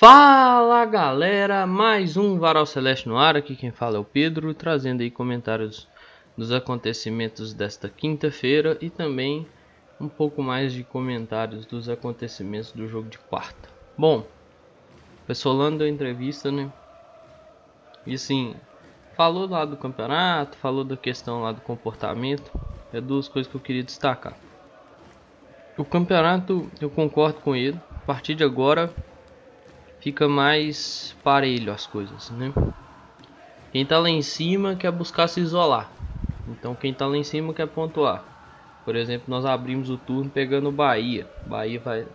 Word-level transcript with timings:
Fala 0.00 0.86
galera, 0.86 1.66
mais 1.66 2.16
um 2.16 2.38
Varal 2.38 2.64
Celeste 2.64 3.06
no 3.06 3.18
ar, 3.18 3.36
aqui 3.36 3.54
quem 3.54 3.70
fala 3.70 3.98
é 3.98 4.00
o 4.00 4.04
Pedro, 4.04 4.54
trazendo 4.54 5.02
aí 5.02 5.10
comentários 5.10 5.86
dos 6.34 6.50
acontecimentos 6.52 7.52
desta 7.52 7.86
quinta-feira 7.86 8.78
e 8.80 8.88
também 8.88 9.46
um 10.00 10.08
pouco 10.08 10.42
mais 10.42 10.72
de 10.72 10.82
comentários 10.82 11.66
dos 11.66 11.86
acontecimentos 11.86 12.72
do 12.72 12.88
jogo 12.88 13.10
de 13.10 13.18
quarta. 13.18 13.68
Bom, 13.94 14.24
Pessolano 15.26 15.76
deu 15.76 15.86
entrevista, 15.86 16.50
né? 16.50 16.72
E 18.06 18.14
assim, 18.14 18.54
falou 19.14 19.46
lá 19.46 19.66
do 19.66 19.76
campeonato, 19.76 20.56
falou 20.56 20.82
da 20.82 20.96
questão 20.96 21.42
lá 21.42 21.52
do 21.52 21.60
comportamento, 21.60 22.50
é 22.90 23.02
duas 23.02 23.28
coisas 23.28 23.52
que 23.52 23.56
eu 23.58 23.60
queria 23.60 23.84
destacar. 23.84 24.32
O 25.76 25.84
campeonato, 25.84 26.70
eu 26.80 26.88
concordo 26.88 27.40
com 27.40 27.54
ele, 27.54 27.78
a 27.94 28.06
partir 28.06 28.34
de 28.34 28.42
agora 28.42 28.90
fica 30.00 30.28
mais 30.28 31.16
parelho 31.22 31.72
as 31.72 31.86
coisas, 31.86 32.30
né? 32.30 32.52
Quem 33.72 33.86
tá 33.86 33.98
lá 33.98 34.10
em 34.10 34.22
cima 34.22 34.74
quer 34.74 34.90
buscar 34.90 35.28
se 35.28 35.40
isolar. 35.40 35.90
Então 36.48 36.74
quem 36.74 36.92
tá 36.92 37.06
lá 37.06 37.16
em 37.16 37.22
cima 37.22 37.54
quer 37.54 37.68
pontuar. 37.68 38.24
Por 38.84 38.96
exemplo, 38.96 39.26
nós 39.28 39.44
abrimos 39.44 39.88
o 39.90 39.96
turno 39.96 40.28
pegando 40.28 40.68
o 40.68 40.72
Bahia. 40.72 41.26
Bahia 41.46 41.78
vai 41.78 42.06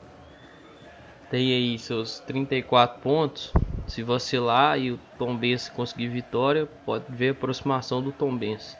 tem 1.29 1.53
aí 1.53 1.79
seus 1.79 2.19
34 2.19 3.01
pontos. 3.01 3.53
Se 3.87 4.01
vacilar 4.01 4.79
e 4.79 4.91
o 4.91 4.99
Tombense 5.17 5.71
conseguir 5.71 6.07
vitória, 6.07 6.67
pode 6.85 7.05
ver 7.09 7.29
a 7.29 7.31
aproximação 7.31 8.01
do 8.01 8.11
Tombense, 8.11 8.75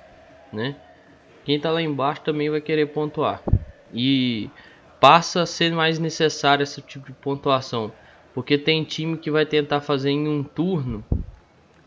né? 0.52 0.76
Quem 1.44 1.60
tá 1.60 1.70
lá 1.70 1.82
embaixo 1.82 2.22
também 2.22 2.50
vai 2.50 2.60
querer 2.60 2.88
pontuar. 2.88 3.42
E 3.94 4.50
passa 5.00 5.44
a 5.44 5.46
ser 5.46 5.72
mais 5.74 6.00
necessário 6.00 6.64
esse 6.64 6.82
tipo 6.82 7.06
de 7.06 7.14
pontuação 7.14 7.92
porque 8.36 8.58
tem 8.58 8.84
time 8.84 9.18
que 9.18 9.32
vai 9.32 9.46
tentar 9.46 9.80
fazer 9.80 10.10
em 10.10 10.28
um 10.28 10.44
turno, 10.44 11.06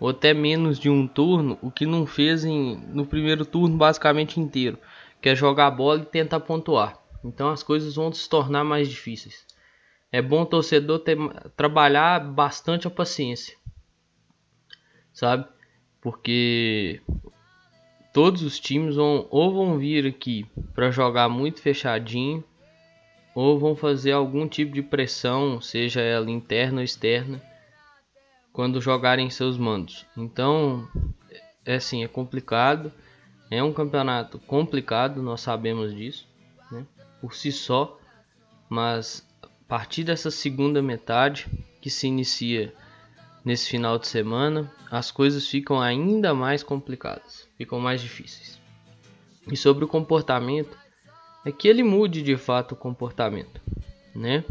ou 0.00 0.08
até 0.08 0.32
menos 0.32 0.78
de 0.78 0.88
um 0.88 1.06
turno, 1.06 1.58
o 1.60 1.70
que 1.70 1.84
não 1.84 2.06
fez 2.06 2.42
em, 2.42 2.74
no 2.88 3.04
primeiro 3.04 3.44
turno 3.44 3.76
basicamente 3.76 4.40
inteiro, 4.40 4.78
que 5.20 5.28
é 5.28 5.36
jogar 5.36 5.66
a 5.66 5.70
bola 5.70 6.00
e 6.00 6.06
tentar 6.06 6.40
pontuar. 6.40 6.98
Então 7.22 7.50
as 7.50 7.62
coisas 7.62 7.96
vão 7.96 8.10
se 8.10 8.26
tornar 8.26 8.64
mais 8.64 8.88
difíceis. 8.88 9.46
É 10.10 10.22
bom 10.22 10.40
o 10.40 10.46
torcedor 10.46 11.00
ter, 11.00 11.18
trabalhar 11.54 12.20
bastante 12.20 12.86
a 12.86 12.90
paciência, 12.90 13.54
sabe? 15.12 15.46
Porque 16.00 17.02
todos 18.14 18.42
os 18.42 18.58
times 18.58 18.96
vão 18.96 19.26
ou 19.30 19.52
vão 19.52 19.76
vir 19.76 20.06
aqui 20.06 20.46
para 20.74 20.90
jogar 20.90 21.28
muito 21.28 21.60
fechadinho 21.60 22.42
ou 23.40 23.56
vão 23.56 23.76
fazer 23.76 24.10
algum 24.10 24.48
tipo 24.48 24.72
de 24.72 24.82
pressão, 24.82 25.60
seja 25.60 26.00
ela 26.00 26.28
interna 26.28 26.78
ou 26.78 26.84
externa, 26.84 27.40
quando 28.52 28.80
jogarem 28.80 29.30
seus 29.30 29.56
mandos. 29.56 30.04
Então, 30.16 30.88
é 31.64 31.76
assim, 31.76 32.02
é 32.02 32.08
complicado. 32.08 32.92
É 33.48 33.62
um 33.62 33.72
campeonato 33.72 34.40
complicado, 34.40 35.22
nós 35.22 35.40
sabemos 35.40 35.94
disso, 35.94 36.26
né? 36.72 36.84
por 37.20 37.32
si 37.32 37.52
só, 37.52 38.00
mas 38.68 39.24
a 39.40 39.46
partir 39.68 40.02
dessa 40.02 40.32
segunda 40.32 40.82
metade 40.82 41.46
que 41.80 41.88
se 41.88 42.08
inicia 42.08 42.74
nesse 43.44 43.70
final 43.70 44.00
de 44.00 44.08
semana, 44.08 44.68
as 44.90 45.12
coisas 45.12 45.46
ficam 45.46 45.80
ainda 45.80 46.34
mais 46.34 46.64
complicadas, 46.64 47.48
ficam 47.56 47.78
mais 47.78 48.00
difíceis. 48.00 48.58
E 49.46 49.56
sobre 49.56 49.84
o 49.84 49.88
comportamento, 49.88 50.76
é 51.48 51.52
que 51.52 51.66
ele 51.66 51.82
mude 51.82 52.22
de 52.22 52.36
fato 52.36 52.72
o 52.72 52.76
comportamento, 52.76 53.60
né? 54.14 54.44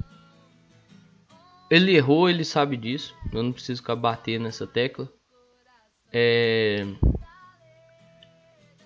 Ele 1.69 1.95
errou, 1.95 2.29
ele 2.29 2.43
sabe 2.43 2.75
disso. 2.75 3.15
Eu 3.31 3.43
não 3.43 3.51
preciso 3.51 3.81
ficar 3.81 3.95
batendo 3.95 4.43
nessa 4.43 4.65
tecla. 4.65 5.07
É... 6.11 6.87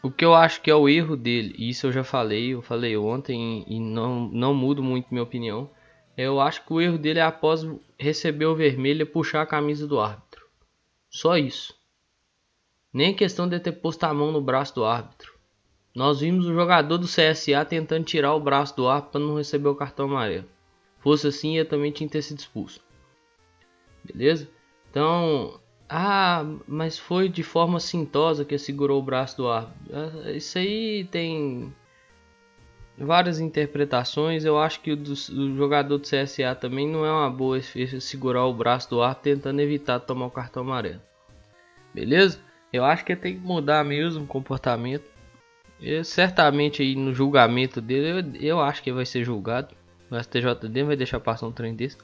O 0.04 0.12
que 0.12 0.26
eu 0.26 0.34
acho 0.34 0.62
que 0.62 0.70
é 0.70 0.76
o 0.76 0.90
erro 0.90 1.16
dele, 1.16 1.54
e 1.58 1.70
isso 1.70 1.86
eu 1.86 1.92
já 1.92 2.04
falei, 2.04 2.56
eu 2.56 2.62
falei 2.62 2.98
ontem 2.98 3.64
e 3.68 3.80
não, 3.80 4.28
não 4.30 4.54
mudo 4.54 4.82
muito 4.82 5.08
minha 5.12 5.24
opinião. 5.24 5.70
Eu 6.18 6.42
acho 6.42 6.66
que 6.66 6.74
o 6.74 6.82
erro 6.82 6.98
dele 6.98 7.20
é 7.20 7.24
após 7.24 7.66
receber 7.98 8.46
o 8.46 8.56
vermelho 8.56 9.06
puxar 9.06 9.44
a 9.44 9.46
camisa 9.46 9.88
do 9.88 10.00
árbitro. 10.00 10.46
Só 11.10 11.38
isso. 11.38 11.74
Nem 12.92 13.14
questão 13.14 13.48
de 13.48 13.60
ter 13.60 13.74
posto 13.74 14.04
a 14.04 14.14
mão 14.14 14.32
no 14.32 14.42
braço 14.42 14.76
do 14.76 14.84
árbitro. 14.84 15.32
Nós 15.94 16.22
vimos 16.22 16.46
o 16.46 16.53
jogador 16.53 16.97
do 16.97 17.07
CSA 17.07 17.66
tentando 17.68 18.06
tirar 18.06 18.34
o 18.34 18.40
braço 18.40 18.75
do 18.75 18.88
ar 18.88 19.02
para 19.03 19.19
não 19.19 19.35
receber 19.35 19.68
o 19.68 19.75
cartão 19.75 20.06
amarelo. 20.06 20.47
Fosse 21.00 21.28
assim, 21.28 21.57
ele 21.57 21.68
também 21.68 21.91
tinha 21.91 22.07
que 22.07 22.13
ter 22.13 22.22
sido 22.22 22.40
expulso. 22.40 22.79
Beleza? 24.03 24.50
Então, 24.90 25.59
ah, 25.90 26.46
mas 26.68 26.97
foi 26.97 27.28
de 27.28 27.44
forma 27.44 27.80
sintosa 27.80 28.46
que 28.46 28.57
segurou 28.57 29.00
o 29.00 29.03
braço 29.03 29.38
do 29.38 29.50
ar. 29.50 29.75
Ah, 29.91 30.31
isso 30.31 30.57
aí 30.57 31.03
tem 31.12 31.74
várias 32.97 33.40
interpretações. 33.40 34.46
Eu 34.46 34.57
acho 34.57 34.80
que 34.80 34.91
o, 34.91 34.96
do, 34.96 35.12
o 35.12 35.57
jogador 35.57 35.97
do 35.97 36.07
CSA 36.07 36.56
também 36.56 36.88
não 36.88 37.06
é 37.06 37.12
uma 37.12 37.30
boa 37.30 37.59
segurar 37.62 38.46
o 38.46 38.53
braço 38.53 38.90
do 38.90 39.01
ar 39.01 39.16
tentando 39.16 39.59
evitar 39.59 40.00
tomar 40.00 40.28
o 40.28 40.31
cartão 40.31 40.63
amarelo. 40.63 41.01
Beleza? 41.94 42.40
Eu 42.72 42.85
acho 42.85 43.03
que 43.03 43.16
tem 43.16 43.35
que 43.35 43.46
mudar 43.46 43.84
mesmo 43.84 44.24
o 44.24 44.28
comportamento. 44.28 45.11
Eu, 45.81 46.03
certamente 46.03 46.81
aí 46.81 46.96
no 46.96 47.14
julgamento 47.14 47.81
dele, 47.81 48.38
eu, 48.40 48.42
eu 48.42 48.62
acho 48.62 48.84
que 48.84 48.92
vai 48.92 49.06
ser 49.06 49.24
julgado. 49.24 49.75
O 50.09 50.22
STJD 50.22 50.84
vai 50.84 50.96
deixar 50.96 51.19
passar 51.19 51.47
um 51.47 51.52
trem 51.52 51.74
desse. 51.74 51.97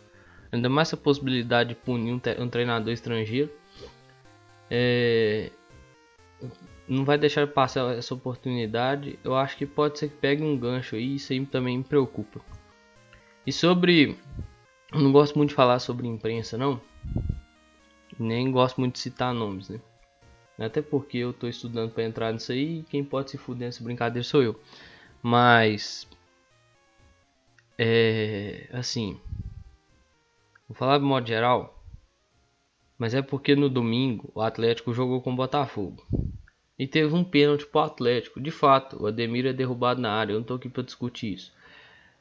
Ainda 0.52 0.70
mais 0.70 0.88
essa 0.88 0.98
possibilidade 0.98 1.70
de 1.70 1.76
punir 1.76 2.14
um, 2.14 2.44
um 2.44 2.50
treinador 2.50 2.92
estrangeiro. 2.92 3.52
É, 4.70 5.52
não 6.88 7.04
vai 7.04 7.18
deixar 7.18 7.46
passar 7.48 7.96
essa 7.98 8.14
oportunidade. 8.14 9.20
Eu 9.24 9.36
acho 9.36 9.58
que 9.58 9.66
pode 9.66 10.00
ser 10.00 10.10
que 10.10 10.16
pegue 10.16 10.44
um 10.44 10.58
gancho 10.58 10.96
aí. 10.96 11.16
Isso 11.16 11.34
aí 11.34 11.46
também 11.46 11.78
me 11.78 11.84
preocupa. 11.84 12.40
E 13.46 13.52
sobre. 13.52 14.18
Eu 14.92 15.00
não 15.02 15.12
gosto 15.12 15.38
muito 15.38 15.50
de 15.50 15.56
falar 15.56 15.80
sobre 15.80 16.08
imprensa, 16.08 16.58
não. 16.58 16.80
Nem 18.18 18.50
gosto 18.52 18.80
muito 18.80 18.94
de 18.94 19.00
citar 19.00 19.34
nomes, 19.34 19.70
né? 19.70 19.80
Até 20.58 20.82
porque 20.82 21.20
eu 21.20 21.32
estou 21.32 21.48
estudando 21.48 21.92
para 21.92 22.04
entrar 22.04 22.34
nisso 22.34 22.52
aí 22.52 22.80
e 22.80 22.84
quem 22.84 23.04
pode 23.04 23.30
se 23.30 23.38
fuder 23.38 23.68
nessa 23.68 23.84
brincadeira 23.84 24.24
sou 24.24 24.42
eu. 24.42 24.60
Mas. 25.22 26.08
É. 27.78 28.68
Assim. 28.72 29.20
Vou 30.68 30.76
falar 30.76 30.98
de 30.98 31.04
modo 31.04 31.28
geral. 31.28 31.82
Mas 32.98 33.14
é 33.14 33.22
porque 33.22 33.56
no 33.56 33.70
domingo 33.70 34.32
o 34.34 34.42
Atlético 34.42 34.94
jogou 34.94 35.22
com 35.22 35.32
o 35.32 35.36
Botafogo. 35.36 36.04
E 36.80 36.88
teve 36.88 37.14
um 37.14 37.24
pênalti 37.24 37.66
pro 37.66 37.82
Atlético. 37.82 38.42
De 38.42 38.52
fato, 38.52 39.02
o 39.02 39.08
Ademir 39.08 39.46
é 39.46 39.54
derrubado 39.54 40.02
na 40.02 40.12
área. 40.12 40.34
Eu 40.34 40.40
não 40.40 40.46
tô 40.46 40.56
aqui 40.56 40.70
para 40.70 40.84
discutir 40.84 41.34
isso. 41.34 41.54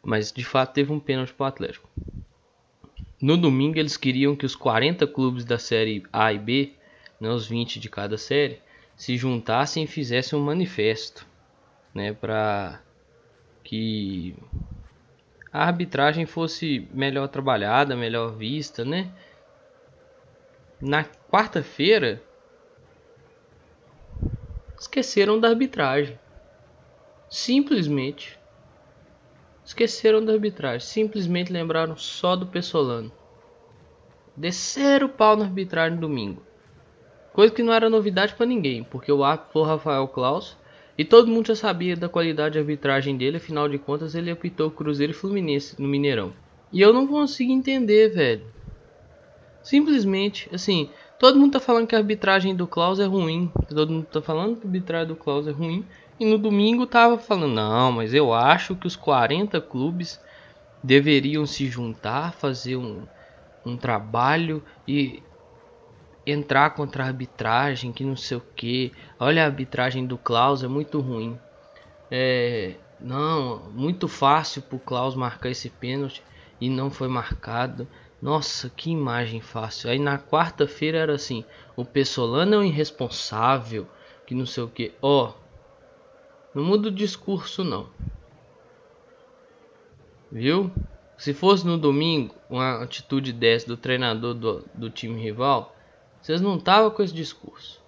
Mas 0.02 0.30
de 0.30 0.44
fato 0.44 0.74
teve 0.74 0.92
um 0.92 1.00
pênalti 1.00 1.32
pro 1.32 1.46
Atlético. 1.46 1.88
No 3.20 3.36
domingo 3.36 3.78
eles 3.78 3.96
queriam 3.96 4.36
que 4.36 4.44
os 4.44 4.54
40 4.54 5.06
clubes 5.06 5.44
da 5.44 5.58
série 5.58 6.04
A 6.12 6.32
e 6.32 6.38
B 6.38 6.75
né, 7.20 7.28
os 7.30 7.46
20 7.46 7.80
de 7.80 7.88
cada 7.88 8.18
série, 8.18 8.60
se 8.96 9.16
juntassem 9.16 9.84
e 9.84 9.86
fizessem 9.86 10.38
um 10.38 10.42
manifesto, 10.42 11.26
né, 11.94 12.12
para 12.12 12.80
que 13.64 14.34
a 15.52 15.64
arbitragem 15.64 16.26
fosse 16.26 16.86
melhor 16.92 17.28
trabalhada, 17.28 17.96
melhor 17.96 18.36
vista, 18.36 18.84
né? 18.84 19.10
Na 20.80 21.02
quarta-feira 21.30 22.20
esqueceram 24.78 25.40
da 25.40 25.48
arbitragem. 25.48 26.18
Simplesmente 27.30 28.38
esqueceram 29.64 30.24
da 30.24 30.32
arbitragem, 30.32 30.86
simplesmente 30.86 31.52
lembraram 31.52 31.96
só 31.96 32.36
do 32.36 32.46
Pessolano. 32.46 33.10
Desceram 34.36 35.06
o 35.06 35.10
pau 35.10 35.36
na 35.36 35.46
arbitragem 35.46 35.98
domingo. 35.98 36.45
Coisa 37.36 37.52
que 37.52 37.62
não 37.62 37.74
era 37.74 37.90
novidade 37.90 38.34
para 38.34 38.46
ninguém, 38.46 38.82
porque 38.82 39.12
o 39.12 39.22
árbitro 39.22 39.52
foi 39.52 39.68
Rafael 39.68 40.08
Klaus 40.08 40.56
e 40.96 41.04
todo 41.04 41.30
mundo 41.30 41.48
já 41.48 41.54
sabia 41.54 41.94
da 41.94 42.08
qualidade 42.08 42.54
de 42.54 42.58
arbitragem 42.58 43.14
dele, 43.14 43.36
afinal 43.36 43.68
de 43.68 43.76
contas 43.76 44.14
ele 44.14 44.30
apitou 44.30 44.70
Cruzeiro 44.70 45.12
e 45.12 45.14
Fluminense 45.14 45.78
no 45.78 45.86
Mineirão. 45.86 46.32
E 46.72 46.80
eu 46.80 46.94
não 46.94 47.06
consigo 47.06 47.52
entender, 47.52 48.08
velho. 48.08 48.46
Simplesmente, 49.62 50.48
assim, 50.50 50.88
todo 51.18 51.38
mundo 51.38 51.52
tá 51.52 51.60
falando 51.60 51.86
que 51.86 51.94
a 51.94 51.98
arbitragem 51.98 52.56
do 52.56 52.66
Klaus 52.66 52.98
é 52.98 53.04
ruim. 53.04 53.52
Todo 53.68 53.92
mundo 53.92 54.06
tá 54.10 54.22
falando 54.22 54.56
que 54.56 54.62
a 54.62 54.68
arbitragem 54.68 55.08
do 55.08 55.16
Klaus 55.16 55.46
é 55.46 55.50
ruim. 55.50 55.84
E 56.18 56.24
no 56.24 56.38
domingo 56.38 56.86
tava 56.86 57.18
falando, 57.18 57.52
não, 57.52 57.92
mas 57.92 58.14
eu 58.14 58.32
acho 58.32 58.74
que 58.74 58.86
os 58.86 58.96
40 58.96 59.60
clubes 59.60 60.18
deveriam 60.82 61.44
se 61.44 61.66
juntar, 61.66 62.32
fazer 62.32 62.76
um, 62.76 63.02
um 63.62 63.76
trabalho 63.76 64.62
e 64.88 65.22
entrar 66.26 66.70
contra 66.70 67.04
a 67.04 67.06
arbitragem, 67.06 67.92
que 67.92 68.04
não 68.04 68.16
sei 68.16 68.36
o 68.36 68.42
que. 68.54 68.92
Olha 69.18 69.42
a 69.42 69.46
arbitragem 69.46 70.04
do 70.04 70.18
Klaus, 70.18 70.64
é 70.64 70.68
muito 70.68 71.00
ruim. 71.00 71.38
É, 72.10 72.74
não, 73.00 73.70
muito 73.70 74.08
fácil 74.08 74.62
pro 74.62 74.78
Klaus 74.78 75.14
marcar 75.14 75.50
esse 75.50 75.70
pênalti 75.70 76.22
e 76.60 76.68
não 76.68 76.90
foi 76.90 77.08
marcado. 77.08 77.86
Nossa, 78.20 78.70
que 78.70 78.90
imagem 78.90 79.40
fácil. 79.40 79.90
Aí 79.90 79.98
na 79.98 80.18
quarta-feira 80.18 80.98
era 80.98 81.14
assim: 81.14 81.44
o 81.76 81.84
Pessolano 81.84 82.54
é 82.54 82.58
um 82.58 82.64
irresponsável, 82.64 83.86
que 84.26 84.34
não 84.34 84.46
sei 84.46 84.64
o 84.64 84.68
que. 84.68 84.92
Ó, 85.00 85.28
oh, 85.28 85.34
não 86.54 86.64
muda 86.64 86.88
o 86.88 86.92
discurso 86.92 87.62
não. 87.62 87.88
Viu? 90.32 90.72
Se 91.18 91.32
fosse 91.32 91.66
no 91.66 91.78
domingo, 91.78 92.34
uma 92.48 92.82
atitude 92.82 93.32
dessa 93.32 93.66
do 93.66 93.76
treinador 93.76 94.34
do, 94.34 94.64
do 94.74 94.90
time 94.90 95.22
rival, 95.22 95.75
vocês 96.26 96.40
não 96.40 96.56
estavam 96.56 96.90
com 96.90 97.04
esse 97.04 97.14
discurso. 97.14 97.80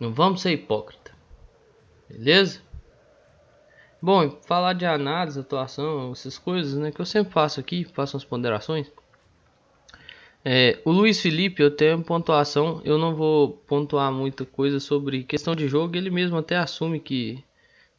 Não 0.00 0.12
vamos 0.12 0.42
ser 0.42 0.50
hipócrita. 0.50 1.12
Beleza? 2.10 2.60
Bom, 4.02 4.28
falar 4.44 4.72
de 4.72 4.84
análise, 4.84 5.38
atuação, 5.38 6.10
essas 6.10 6.36
coisas, 6.36 6.74
né, 6.74 6.90
que 6.90 7.00
eu 7.00 7.06
sempre 7.06 7.32
faço 7.32 7.60
aqui, 7.60 7.84
faço 7.84 8.16
as 8.16 8.24
ponderações. 8.24 8.90
É, 10.44 10.80
o 10.84 10.90
Luiz 10.90 11.20
Felipe, 11.20 11.62
eu 11.62 11.70
tenho 11.70 12.02
pontuação, 12.02 12.82
eu 12.84 12.98
não 12.98 13.14
vou 13.14 13.50
pontuar 13.68 14.10
muita 14.10 14.44
coisa 14.44 14.80
sobre 14.80 15.22
questão 15.22 15.54
de 15.54 15.68
jogo, 15.68 15.96
ele 15.96 16.10
mesmo 16.10 16.36
até 16.36 16.56
assume 16.56 16.98
que 16.98 17.44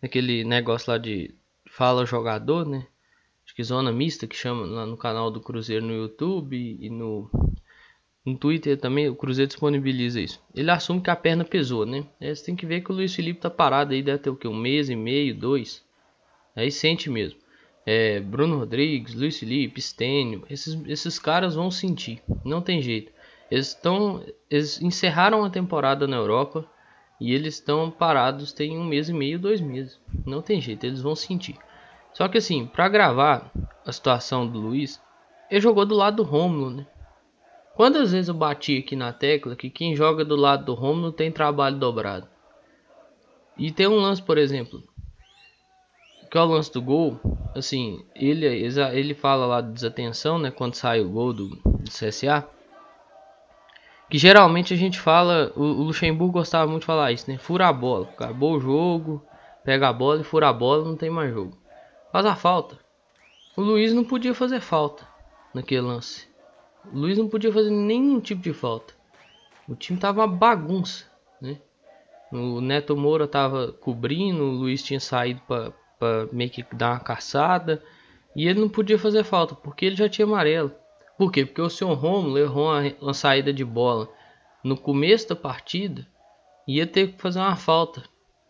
aquele 0.04 0.44
negócio 0.44 0.92
lá 0.92 0.98
de 0.98 1.34
fala 1.66 2.06
jogador, 2.06 2.68
né? 2.68 2.86
Acho 3.46 3.56
que 3.56 3.63
zona 3.63 3.90
mista 3.90 4.28
que 4.28 4.36
chama 4.36 4.66
lá 4.66 4.86
no 4.86 4.98
canal 4.98 5.31
do 5.31 5.40
Cruzeiro 5.40 5.86
no 5.86 5.94
YouTube 5.94 6.78
e 6.78 6.90
no, 6.90 7.30
no 8.25 8.38
Twitter 8.38 8.77
também, 8.77 9.07
o 9.07 9.16
Cruzeiro 9.16 9.48
disponibiliza 9.48 10.19
isso. 10.19 10.42
Ele 10.54 10.72
assume 10.72 11.01
que 11.01 11.10
a 11.10 11.16
perna 11.16 11.45
pesou, 11.45 11.86
né? 11.86 12.06
É, 12.19 12.33
você 12.33 12.45
tem 12.45 12.56
que 12.56 12.66
ver 12.66 12.81
que 12.81 12.92
o 12.92 12.95
Luiz 12.95 13.13
Felipe 13.13 13.39
tá 13.39 13.50
parado 13.50 13.94
aí, 13.94 14.01
deve 14.01 14.19
ter 14.19 14.30
o 14.30 14.36
que? 14.36 14.48
Um 14.48 14.56
mês 14.56 14.89
e 14.89 14.95
meio, 14.95 15.36
dois. 15.36 15.83
Aí 16.56 16.72
sente 16.72 17.10
mesmo 17.10 17.38
é, 17.86 18.19
Bruno 18.19 18.57
Rodrigues, 18.57 19.13
Luiz 19.13 19.38
Felipe, 19.39 19.81
Stênio, 19.81 20.44
esses, 20.50 20.77
esses 20.88 21.19
caras 21.19 21.54
vão 21.54 21.69
sentir, 21.69 22.22
não 22.44 22.62
tem 22.62 22.81
jeito. 22.81 23.12
Eles 23.51 23.68
estão, 23.68 24.24
eles 24.50 24.81
encerraram 24.81 25.45
a 25.45 25.50
temporada 25.50 26.07
na 26.07 26.18
Europa 26.18 26.66
e 27.22 27.33
eles 27.33 27.56
estão 27.56 27.92
parados 27.92 28.51
tem 28.51 28.77
um 28.77 28.83
mês 28.83 29.07
e 29.07 29.13
meio, 29.13 29.38
dois 29.38 29.62
meses. 29.62 30.00
Não 30.25 30.42
tem 30.42 30.60
jeito, 30.60 30.83
eles 30.83 31.01
vão 31.01 31.16
sentir. 31.16 31.56
Só 32.12 32.27
que 32.27 32.39
assim, 32.39 32.66
para 32.66 32.89
gravar 32.89 33.51
a 33.86 33.92
situação 33.92 34.48
do 34.48 34.60
Luiz, 34.60 35.00
ele 35.51 35.62
jogou 35.62 35.86
do 35.86 35.95
lado 35.95 36.18
do 36.18 36.24
Romulo, 36.24 36.72
né? 36.72 36.88
Quantas 37.75 38.13
vezes 38.13 38.30
eu 38.30 38.33
bati 38.33 38.77
aqui 38.77 38.95
na 38.95 39.12
tecla 39.12 39.54
que 39.54 39.69
quem 39.69 39.95
joga 39.95 40.24
do 40.24 40.36
lado 40.36 40.66
do 40.66 40.74
Romulo 40.74 41.12
tem 41.12 41.30
trabalho 41.30 41.77
dobrado? 41.77 42.25
E 43.57 43.69
tem 43.69 43.86
um 43.86 44.00
lance, 44.00 44.22
por 44.22 44.38
exemplo, 44.38 44.81
que 46.31 46.38
é 46.38 46.42
o 46.42 46.45
lance 46.45 46.72
do 46.72 46.81
gol, 46.81 47.19
assim, 47.54 48.06
ele, 48.16 48.45
ele 48.45 49.13
fala 49.13 49.45
lá 49.45 49.62
de 49.62 49.74
desatenção, 49.74 50.39
né, 50.39 50.51
quando 50.51 50.75
sai 50.75 51.01
o 51.01 51.10
gol 51.10 51.33
do, 51.33 51.50
do 51.50 51.92
CSA. 51.92 52.48
Que 54.10 54.18
geralmente 54.18 54.74
a 54.74 54.77
gente 54.77 55.00
fala, 55.00 55.51
o, 55.56 55.62
o, 55.62 55.83
Luxemburgo 55.83 56.33
gostava 56.33 56.69
muito 56.69 56.81
de 56.81 56.88
falar 56.88 57.12
isso, 57.12 57.30
né? 57.30 57.38
Fura 57.38 57.68
a 57.68 57.74
bola, 57.74 58.07
acabou 58.07 58.56
o 58.56 58.60
jogo, 58.60 59.25
pega 59.63 59.89
a 59.89 59.94
bola 59.94 60.22
e 60.22 60.24
fura 60.24 60.48
a 60.48 60.54
bola, 60.54 60.86
não 60.86 60.95
tem 60.95 61.10
mais 61.10 61.33
jogo. 61.33 61.57
Faz 62.12 62.25
a 62.25 62.36
falta. 62.36 62.77
O 63.57 63.62
Luiz 63.62 63.94
não 63.94 64.04
podia 64.04 64.33
fazer 64.33 64.60
falta 64.60 65.07
naquele 65.54 65.81
lance. 65.81 66.35
O 66.94 66.98
Luiz 66.98 67.18
não 67.18 67.28
podia 67.28 67.52
fazer 67.52 67.70
nenhum 67.70 68.20
tipo 68.20 68.42
de 68.42 68.54
falta. 68.54 68.94
O 69.68 69.76
time 69.76 70.00
tava 70.00 70.22
uma 70.22 70.28
bagunça, 70.28 71.06
né? 71.42 71.60
O 72.32 72.62
Neto 72.62 72.96
Moura 72.96 73.28
tava 73.28 73.72
cobrindo, 73.72 74.44
o 74.44 74.52
Luiz 74.52 74.84
tinha 74.84 75.00
saído 75.00 75.42
para 75.48 76.28
meio 76.32 76.50
que 76.50 76.64
dar 76.76 76.92
uma 76.92 77.00
caçada. 77.00 77.84
E 78.36 78.48
ele 78.48 78.60
não 78.60 78.70
podia 78.70 79.00
fazer 79.00 79.24
falta, 79.24 79.56
porque 79.56 79.86
ele 79.86 79.96
já 79.96 80.10
tinha 80.10 80.26
amarelo. 80.26 80.72
Por 81.18 81.32
quê? 81.32 81.46
Porque 81.46 81.62
o 81.62 81.70
senhor 81.70 81.94
Romulo 81.94 82.38
errou 82.38 82.66
uma, 82.66 82.94
uma 83.02 83.14
saída 83.14 83.54
de 83.54 83.64
bola 83.64 84.10
no 84.64 84.76
começo 84.76 85.30
da 85.30 85.36
partida. 85.36 86.06
Ia 86.68 86.86
ter 86.86 87.14
que 87.14 87.22
fazer 87.22 87.40
uma 87.40 87.56
falta. 87.56 88.04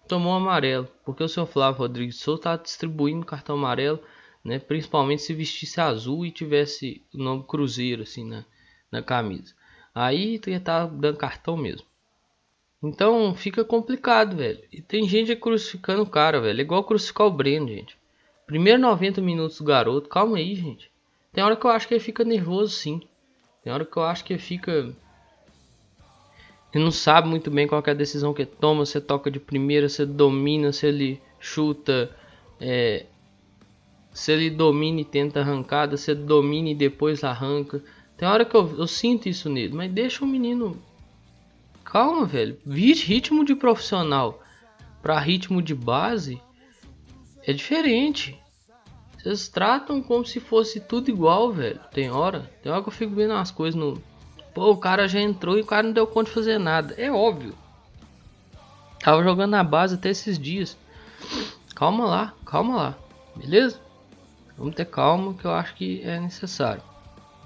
Tomou 0.07 0.33
um 0.33 0.37
amarelo. 0.37 0.87
Porque 1.03 1.23
o 1.23 1.29
senhor 1.29 1.45
Flávio 1.45 1.79
Rodrigues 1.79 2.19
Souza 2.19 2.39
estava 2.39 2.63
distribuindo 2.63 3.25
cartão 3.25 3.55
amarelo. 3.55 3.99
Né, 4.45 4.59
principalmente 4.59 5.23
se 5.23 5.33
vestisse 5.33 5.81
azul 5.81 6.23
e 6.23 6.29
tivesse 6.29 7.01
o 7.11 7.17
nome 7.17 7.43
Cruzeiro 7.47 8.03
assim 8.03 8.23
na, 8.23 8.45
na 8.91 9.01
camisa. 9.01 9.55
Aí 9.93 10.39
ia 10.45 10.57
estar 10.57 10.85
dando 10.85 11.17
cartão 11.17 11.57
mesmo. 11.57 11.87
Então 12.83 13.33
fica 13.33 13.65
complicado, 13.65 14.35
velho. 14.35 14.59
E 14.71 14.81
tem 14.81 15.07
gente 15.07 15.35
crucificando 15.35 16.03
o 16.03 16.09
cara, 16.09 16.39
velho. 16.39 16.59
É 16.59 16.61
igual 16.61 16.83
crucificar 16.83 17.25
o 17.25 17.31
Breno, 17.31 17.69
gente. 17.69 17.97
Primeiro 18.45 18.79
90 18.79 19.21
minutos 19.21 19.57
do 19.57 19.63
garoto. 19.63 20.09
Calma 20.09 20.37
aí, 20.37 20.53
gente. 20.53 20.91
Tem 21.33 21.43
hora 21.43 21.55
que 21.55 21.65
eu 21.65 21.71
acho 21.71 21.87
que 21.87 21.95
ele 21.95 22.03
fica 22.03 22.23
nervoso, 22.23 22.73
sim. 22.73 23.01
Tem 23.63 23.73
hora 23.73 23.83
que 23.83 23.97
eu 23.97 24.03
acho 24.03 24.23
que 24.23 24.33
ele 24.33 24.41
fica. 24.41 24.95
Ele 26.71 26.83
não 26.83 26.91
sabe 26.91 27.27
muito 27.27 27.49
bem 27.49 27.67
qual 27.67 27.81
é 27.85 27.91
a 27.91 27.95
decisão 27.95 28.33
que 28.33 28.45
toma. 28.45 28.85
Você 28.85 29.01
toca 29.01 29.31
de 29.31 29.39
primeira, 29.39 29.89
você 29.89 30.05
domina, 30.05 30.71
se 30.71 30.85
ele 30.85 31.21
chuta. 31.39 32.15
É... 32.59 33.07
Se 34.15 34.31
ele 34.31 34.49
domina 34.49 35.01
e 35.01 35.05
tenta 35.05 35.41
arrancada, 35.41 35.97
você 35.97 36.15
domina 36.15 36.69
e 36.69 36.75
depois 36.75 37.23
arranca. 37.23 37.83
Tem 38.17 38.27
hora 38.27 38.45
que 38.45 38.55
eu, 38.55 38.75
eu 38.79 38.87
sinto 38.87 39.27
isso 39.27 39.49
nele, 39.49 39.75
mas 39.75 39.91
deixa 39.91 40.23
o 40.23 40.27
menino 40.27 40.81
Calma, 41.83 42.25
velho. 42.25 42.57
Ritmo 42.65 43.45
de 43.45 43.55
profissional 43.55 44.41
para 45.01 45.19
ritmo 45.19 45.61
de 45.61 45.75
base 45.75 46.41
é 47.45 47.53
diferente. 47.53 48.41
Vocês 49.17 49.47
tratam 49.47 50.01
como 50.01 50.25
se 50.25 50.39
fosse 50.39 50.79
tudo 50.79 51.09
igual, 51.09 51.51
velho. 51.51 51.79
Tem 51.93 52.09
hora, 52.09 52.51
tem 52.63 52.71
hora 52.71 52.81
que 52.81 52.89
eu 52.89 52.93
fico 52.93 53.13
vendo 53.13 53.33
as 53.33 53.51
coisas 53.51 53.79
no. 53.79 54.01
Pô, 54.53 54.71
o 54.71 54.77
cara 54.77 55.07
já 55.07 55.19
entrou 55.21 55.57
e 55.57 55.61
o 55.61 55.65
cara 55.65 55.83
não 55.83 55.93
deu 55.93 56.07
conta 56.07 56.29
de 56.29 56.35
fazer 56.35 56.57
nada. 56.57 56.95
É 56.97 57.11
óbvio. 57.11 57.53
Tava 58.99 59.23
jogando 59.23 59.51
na 59.51 59.63
base 59.63 59.95
até 59.95 60.09
esses 60.09 60.39
dias. 60.39 60.77
Calma 61.75 62.05
lá, 62.05 62.33
calma 62.45 62.75
lá. 62.75 62.97
Beleza? 63.35 63.84
Vamos 64.57 64.75
ter 64.75 64.85
calma 64.85 65.33
que 65.33 65.45
eu 65.45 65.51
acho 65.51 65.75
que 65.75 66.01
é 66.03 66.19
necessário. 66.19 66.81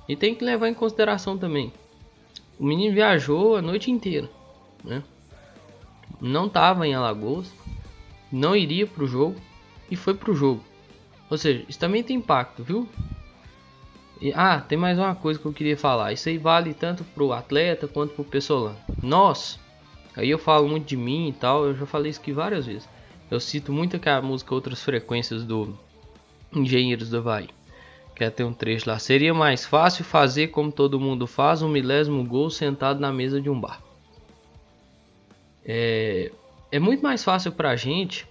E 0.07 0.15
tem 0.15 0.35
que 0.35 0.43
levar 0.43 0.67
em 0.69 0.73
consideração 0.73 1.37
também. 1.37 1.71
O 2.59 2.65
menino 2.65 2.93
viajou 2.93 3.55
a 3.55 3.61
noite 3.61 3.89
inteira 3.89 4.29
né? 4.83 5.03
Não 6.19 6.47
estava 6.47 6.87
em 6.87 6.93
Alagoas, 6.93 7.51
não 8.31 8.55
iria 8.55 8.85
para 8.85 9.03
o 9.03 9.07
jogo 9.07 9.39
e 9.89 9.95
foi 9.95 10.13
para 10.13 10.31
o 10.31 10.35
jogo. 10.35 10.63
Ou 11.29 11.37
seja, 11.37 11.63
isso 11.67 11.79
também 11.79 12.03
tem 12.03 12.17
impacto, 12.17 12.63
viu? 12.63 12.87
E, 14.21 14.33
ah, 14.33 14.59
tem 14.59 14.77
mais 14.77 14.97
uma 14.97 15.15
coisa 15.15 15.39
que 15.39 15.45
eu 15.45 15.53
queria 15.53 15.77
falar. 15.77 16.11
Isso 16.11 16.27
aí 16.27 16.37
vale 16.37 16.73
tanto 16.73 17.03
para 17.03 17.23
o 17.23 17.31
atleta 17.31 17.87
quanto 17.87 18.13
para 18.13 18.21
o 18.21 18.25
pessoal. 18.25 18.75
Nós, 19.01 19.59
aí 20.15 20.29
eu 20.29 20.37
falo 20.37 20.67
muito 20.67 20.87
de 20.87 20.97
mim 20.97 21.29
e 21.29 21.33
tal, 21.33 21.65
eu 21.65 21.75
já 21.75 21.85
falei 21.85 22.09
isso 22.09 22.19
aqui 22.19 22.33
várias 22.33 22.65
vezes. 22.65 22.89
Eu 23.29 23.39
cito 23.39 23.71
muito 23.71 23.95
aquela 23.95 24.21
música 24.21 24.55
Outras 24.55 24.83
Frequências 24.83 25.45
do 25.45 25.77
Engenheiros 26.53 27.09
do 27.09 27.17
Havaí. 27.17 27.49
Quer 28.15 28.31
ter 28.31 28.43
um 28.43 28.53
trecho 28.53 28.89
lá. 28.89 28.99
Seria 28.99 29.33
mais 29.33 29.65
fácil 29.65 30.03
fazer 30.03 30.47
como 30.47 30.71
todo 30.71 30.99
mundo 30.99 31.25
faz, 31.25 31.61
um 31.61 31.69
milésimo 31.69 32.23
gol 32.25 32.49
sentado 32.49 32.99
na 32.99 33.13
mesa 33.13 33.39
de 33.39 33.49
um 33.49 33.59
bar. 33.59 33.81
É, 35.63 36.31
é 36.71 36.79
muito 36.79 37.01
mais 37.01 37.23
fácil 37.23 37.51
pra 37.51 37.75
gente, 37.75 38.27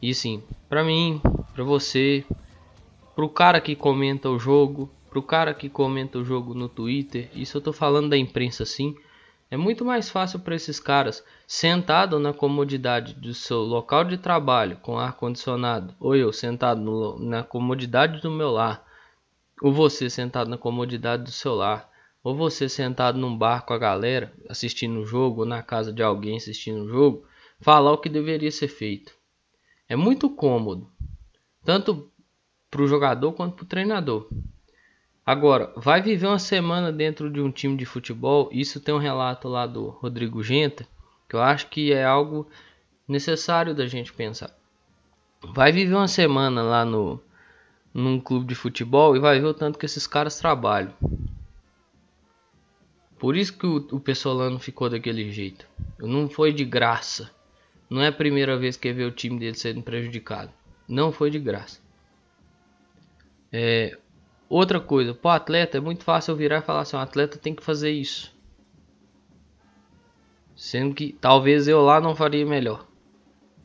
e 0.00 0.14
sim, 0.14 0.42
pra 0.68 0.82
mim, 0.82 1.20
pra 1.54 1.62
você, 1.62 2.24
pro 3.14 3.28
cara 3.28 3.60
que 3.60 3.76
comenta 3.76 4.30
o 4.30 4.38
jogo, 4.38 4.90
pro 5.10 5.22
cara 5.22 5.52
que 5.52 5.68
comenta 5.68 6.18
o 6.18 6.24
jogo 6.24 6.54
no 6.54 6.68
Twitter, 6.68 7.28
isso 7.34 7.58
eu 7.58 7.60
tô 7.60 7.72
falando 7.72 8.08
da 8.08 8.16
imprensa 8.16 8.64
sim. 8.64 8.96
É 9.50 9.56
muito 9.56 9.84
mais 9.84 10.08
fácil 10.08 10.38
para 10.38 10.54
esses 10.54 10.78
caras 10.78 11.24
sentado 11.44 12.20
na 12.20 12.32
comodidade 12.32 13.14
do 13.14 13.34
seu 13.34 13.58
local 13.58 14.04
de 14.04 14.16
trabalho 14.16 14.76
com 14.76 14.96
ar 14.96 15.16
condicionado, 15.16 15.92
ou 15.98 16.14
eu 16.14 16.32
sentado 16.32 16.80
no, 16.80 17.18
na 17.18 17.42
comodidade 17.42 18.20
do 18.22 18.30
meu 18.30 18.52
lar, 18.52 18.86
ou 19.60 19.72
você 19.72 20.08
sentado 20.08 20.48
na 20.48 20.56
comodidade 20.56 21.24
do 21.24 21.32
seu 21.32 21.56
lar, 21.56 21.90
ou 22.22 22.32
você 22.36 22.68
sentado 22.68 23.18
num 23.18 23.36
bar 23.36 23.66
com 23.66 23.72
a 23.72 23.78
galera 23.78 24.32
assistindo 24.48 25.00
o 25.00 25.04
jogo, 25.04 25.40
ou 25.40 25.46
na 25.46 25.64
casa 25.64 25.92
de 25.92 26.02
alguém 26.02 26.36
assistindo 26.36 26.84
o 26.84 26.88
jogo, 26.88 27.26
falar 27.60 27.90
o 27.90 27.98
que 27.98 28.08
deveria 28.08 28.52
ser 28.52 28.68
feito. 28.68 29.12
É 29.88 29.96
muito 29.96 30.30
cômodo, 30.30 30.88
tanto 31.64 32.08
para 32.70 32.82
o 32.82 32.86
jogador 32.86 33.32
quanto 33.32 33.56
para 33.56 33.64
o 33.64 33.68
treinador. 33.68 34.28
Agora, 35.24 35.72
vai 35.76 36.00
viver 36.00 36.26
uma 36.26 36.38
semana 36.38 36.90
dentro 36.90 37.30
de 37.30 37.40
um 37.40 37.50
time 37.50 37.76
de 37.76 37.84
futebol. 37.84 38.48
Isso 38.52 38.80
tem 38.80 38.94
um 38.94 38.98
relato 38.98 39.48
lá 39.48 39.66
do 39.66 39.88
Rodrigo 39.88 40.42
Genta, 40.42 40.86
que 41.28 41.36
eu 41.36 41.42
acho 41.42 41.68
que 41.68 41.92
é 41.92 42.04
algo 42.04 42.48
necessário 43.06 43.74
da 43.74 43.86
gente 43.86 44.12
pensar. 44.12 44.50
Vai 45.42 45.72
viver 45.72 45.94
uma 45.94 46.08
semana 46.08 46.62
lá 46.62 46.84
no 46.84 47.20
num 47.92 48.20
clube 48.20 48.46
de 48.46 48.54
futebol 48.54 49.16
e 49.16 49.18
vai 49.18 49.40
ver 49.40 49.46
o 49.46 49.54
tanto 49.54 49.78
que 49.78 49.84
esses 49.84 50.06
caras 50.06 50.38
trabalham. 50.38 50.94
Por 53.18 53.36
isso 53.36 53.56
que 53.56 53.66
o, 53.66 53.76
o 53.92 54.00
Pessolano 54.00 54.58
ficou 54.58 54.88
daquele 54.88 55.30
jeito. 55.30 55.66
Não 55.98 56.28
foi 56.28 56.52
de 56.52 56.64
graça. 56.64 57.30
Não 57.88 58.00
é 58.00 58.08
a 58.08 58.12
primeira 58.12 58.56
vez 58.56 58.76
que 58.76 58.92
vê 58.92 59.04
o 59.04 59.10
time 59.10 59.38
dele 59.38 59.56
sendo 59.56 59.82
prejudicado. 59.82 60.52
Não 60.88 61.12
foi 61.12 61.30
de 61.30 61.38
graça. 61.38 61.80
É, 63.52 63.98
outra 64.50 64.80
coisa, 64.80 65.14
pro 65.14 65.30
atleta 65.30 65.78
é 65.78 65.80
muito 65.80 66.04
fácil 66.04 66.32
eu 66.32 66.36
virar 66.36 66.58
e 66.58 66.62
falar 66.62 66.80
assim, 66.80 66.96
o 66.96 67.00
atleta 67.00 67.38
tem 67.38 67.54
que 67.54 67.62
fazer 67.62 67.92
isso. 67.92 68.34
Sendo 70.56 70.94
que 70.94 71.12
talvez 71.12 71.68
eu 71.68 71.80
lá 71.80 72.00
não 72.00 72.14
faria 72.14 72.44
melhor. 72.44 72.86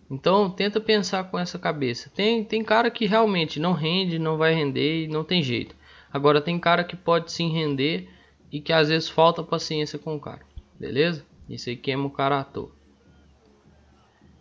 Então 0.09 0.49
tenta 0.49 0.79
pensar 0.79 1.25
com 1.25 1.39
essa 1.39 1.57
cabeça. 1.57 2.09
Tem, 2.13 2.43
tem 2.43 2.63
cara 2.63 2.91
que 2.91 3.05
realmente 3.05 3.59
não 3.59 3.73
rende, 3.73 4.19
não 4.19 4.37
vai 4.37 4.53
render 4.53 5.03
e 5.03 5.07
não 5.07 5.23
tem 5.23 5.41
jeito. 5.41 5.75
Agora 6.13 6.39
tem 6.39 6.57
cara 6.59 6.83
que 6.83 6.95
pode 6.95 7.31
sim 7.31 7.51
render 7.51 8.07
e 8.51 8.61
que 8.61 8.71
às 8.71 8.87
vezes 8.87 9.09
falta 9.09 9.43
paciência 9.43 9.99
com 9.99 10.15
o 10.15 10.19
cara. 10.19 10.45
Beleza? 10.79 11.25
Isso 11.49 11.69
aí 11.69 11.75
queima 11.75 12.05
o 12.05 12.11
cara 12.11 12.39
à 12.39 12.43
toa. 12.43 12.71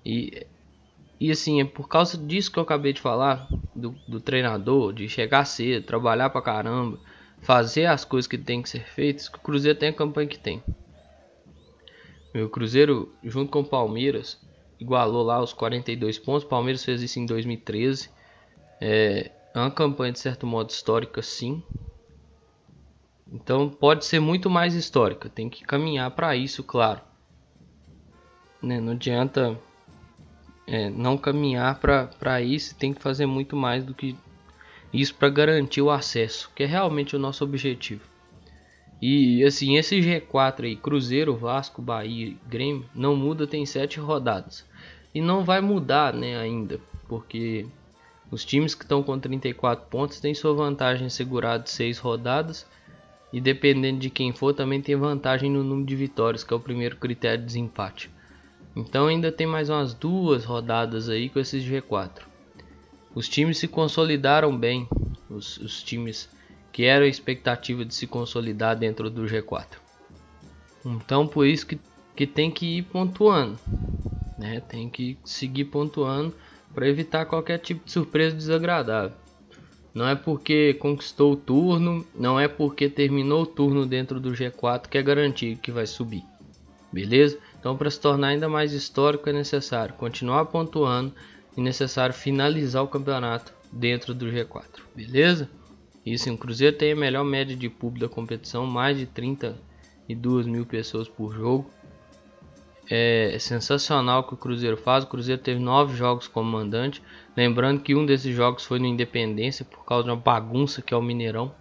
E, 0.05 0.47
e 1.21 1.31
assim, 1.31 1.61
é 1.61 1.65
por 1.65 1.89
causa 1.89 2.19
disso 2.19 2.51
que 2.51 2.59
eu 2.59 2.63
acabei 2.63 2.93
de 2.93 3.01
falar, 3.01 3.49
do, 3.75 3.95
do 4.07 4.21
treinador, 4.21 4.93
de 4.93 5.09
chegar 5.09 5.45
cedo, 5.45 5.87
trabalhar 5.87 6.31
pra 6.31 6.43
caramba, 6.43 6.99
fazer 7.41 7.87
as 7.87 8.05
coisas 8.05 8.27
que 8.27 8.39
tem 8.39 8.63
que 8.63 8.69
ser 8.69 8.85
feitas, 8.85 9.29
que 9.29 9.39
o 9.39 9.41
Cruzeiro 9.41 9.79
tem 9.79 9.91
a 9.91 9.93
campanha 9.93 10.29
que 10.29 10.39
tem. 10.39 10.63
O 12.35 12.49
Cruzeiro, 12.49 13.15
junto 13.23 13.53
com 13.53 13.61
o 13.61 13.65
Palmeiras, 13.65 14.41
igualou 14.81 15.23
lá 15.23 15.41
os 15.41 15.53
42 15.53 16.19
pontos. 16.19 16.43
O 16.43 16.49
Palmeiras 16.49 16.85
fez 16.85 17.01
isso 17.01 17.21
em 17.21 17.27
2013. 17.27 18.11
É, 18.81 19.31
é 19.55 19.59
uma 19.59 19.71
campanha 19.71 20.13
de 20.13 20.19
certo 20.19 20.45
modo 20.45 20.71
histórica, 20.71 21.23
sim. 21.23 21.63
Então 23.33 23.69
pode 23.69 24.05
ser 24.05 24.19
muito 24.19 24.51
mais 24.51 24.75
histórica. 24.75 25.29
Tem 25.29 25.49
que 25.49 25.65
caminhar 25.65 26.11
para 26.11 26.35
isso, 26.35 26.65
claro. 26.65 27.01
Né? 28.61 28.81
Não 28.81 28.93
adianta 28.95 29.57
é, 30.67 30.89
não 30.91 31.17
caminhar 31.17 31.79
para 31.79 32.41
isso. 32.41 32.75
Tem 32.77 32.93
que 32.93 33.03
fazer 33.03 33.27
muito 33.27 33.57
mais 33.57 33.85
do 33.85 33.95
que 33.95 34.17
isso 34.93 35.15
para 35.15 35.29
garantir 35.29 35.83
o 35.83 35.91
acesso, 35.91 36.51
que 36.55 36.63
é 36.63 36.67
realmente 36.67 37.17
o 37.17 37.19
nosso 37.19 37.45
objetivo. 37.45 38.03
E 39.03 39.45
assim, 39.45 39.77
esse 39.77 40.01
G4 40.01 40.65
aí, 40.65 40.77
Cruzeiro, 40.77 41.37
Vasco, 41.37 41.83
Bahia, 41.83 42.35
Grêmio, 42.49 42.87
não 42.95 43.15
muda, 43.17 43.47
tem 43.47 43.67
sete 43.67 43.99
rodadas. 43.99 44.65
E 45.15 45.21
não 45.21 45.45
vai 45.45 45.61
mudar, 45.61 46.15
né, 46.15 46.39
ainda, 46.39 46.81
porque 47.09 47.67
os 48.31 48.45
times 48.45 48.75
que 48.75 48.85
estão 48.85 49.03
com 49.03 49.19
34 49.19 49.87
pontos 49.89 50.21
têm 50.21 50.35
sua 50.35 50.55
vantagem 50.55 51.09
segurada 51.09 51.65
de 51.65 51.71
6 51.71 51.99
rodadas. 51.99 52.67
E 53.33 53.41
dependendo 53.41 53.99
de 53.99 54.11
quem 54.11 54.33
for, 54.33 54.55
também 54.55 54.81
tem 54.81 54.97
vantagem 54.97 55.51
no 55.51 55.63
número 55.63 55.87
de 55.87 55.97
vitórias, 55.97 56.45
que 56.45 56.55
é 56.55 56.57
o 56.57 56.61
primeiro 56.61 56.97
critério 56.97 57.41
de 57.41 57.47
desempate. 57.47 58.11
Então 58.77 59.07
ainda 59.07 59.31
tem 59.31 59.47
mais 59.47 59.69
umas 59.69 59.95
duas 59.95 60.45
rodadas 60.45 61.09
aí 61.09 61.29
com 61.29 61.39
esses 61.39 61.65
G4. 61.65 62.23
Os 63.15 63.29
times 63.29 63.59
se 63.59 63.69
consolidaram 63.69 64.57
bem, 64.57 64.89
os, 65.31 65.57
os 65.59 65.83
times 65.83 66.29
que 66.73 66.85
eram 66.85 67.07
a 67.07 67.09
expectativa 67.09 67.85
de 67.85 67.95
se 67.95 68.07
consolidar 68.07 68.77
dentro 68.77 69.09
do 69.09 69.23
G4. 69.27 69.67
Então 70.85 71.27
por 71.27 71.47
isso 71.47 71.67
que, 71.67 71.79
que 72.17 72.27
tem 72.27 72.51
que 72.51 72.79
ir 72.79 72.83
pontuando 72.83 73.59
né? 74.39 74.61
Tem 74.61 74.89
que 74.89 75.17
seguir 75.25 75.65
pontuando 75.65 76.35
para 76.75 76.89
evitar 76.89 77.27
qualquer 77.27 77.59
tipo 77.59 77.85
de 77.85 77.93
surpresa 77.93 78.37
desagradável. 78.37 79.17
Não 79.95 80.09
é 80.09 80.17
porque 80.17 80.75
conquistou 80.75 81.33
o 81.33 81.37
turno, 81.37 82.05
não 82.15 82.39
é 82.39 82.49
porque 82.49 82.89
terminou 82.89 83.43
o 83.43 83.47
turno 83.47 83.87
dentro 83.87 84.19
do 84.19 84.33
G4 84.33 84.89
que 84.89 84.99
é 84.99 85.03
garantido 85.03 85.61
que 85.61 85.71
vai 85.71 85.87
subir. 85.87 86.25
Beleza? 86.93 87.39
Então, 87.65 87.79
para 87.79 87.91
se 87.91 87.99
tornar 87.99 88.29
ainda 88.29 88.47
mais 88.47 88.75
histórico, 88.75 89.27
é 89.27 89.33
necessário 89.33 89.95
continuar 89.95 90.45
pontuando 90.45 91.15
e 91.57 91.63
necessário 91.63 92.15
finalizar 92.15 92.85
o 92.85 92.89
campeonato 92.89 93.55
dentro 93.73 94.13
do 94.13 94.27
G4. 94.27 94.83
Beleza? 94.95 95.49
Sim, 96.19 96.33
o 96.33 96.37
Cruzeiro 96.37 96.77
tem 96.77 96.93
a 96.93 96.97
melhor 96.97 97.25
média 97.25 97.57
de 97.57 97.71
público 97.71 98.07
da 98.07 98.15
competição, 98.15 98.67
mais 98.67 98.99
de 98.99 99.07
32 99.07 100.47
mil 100.47 100.67
pessoas 100.67 101.09
por 101.09 101.35
jogo 101.35 101.71
é 102.91 103.37
sensacional 103.39 104.25
que 104.25 104.35
o 104.35 104.37
Cruzeiro 104.37 104.77
faz. 104.77 105.05
O 105.05 105.07
Cruzeiro 105.07 105.41
teve 105.41 105.59
nove 105.59 105.97
jogos 105.97 106.29
como 106.29 106.51
mandante. 106.51 107.03
Lembrando 107.37 107.81
que 107.81 107.95
um 107.95 108.05
desses 108.05 108.35
jogos 108.35 108.65
foi 108.65 108.79
no 108.79 108.87
Independência 108.87 109.65
por 109.65 109.85
causa 109.85 110.05
de 110.05 110.11
uma 110.11 110.17
bagunça 110.17 110.83
que 110.83 110.93
é 110.93 110.97
o 110.97 111.03
Mineirão. 111.03 111.55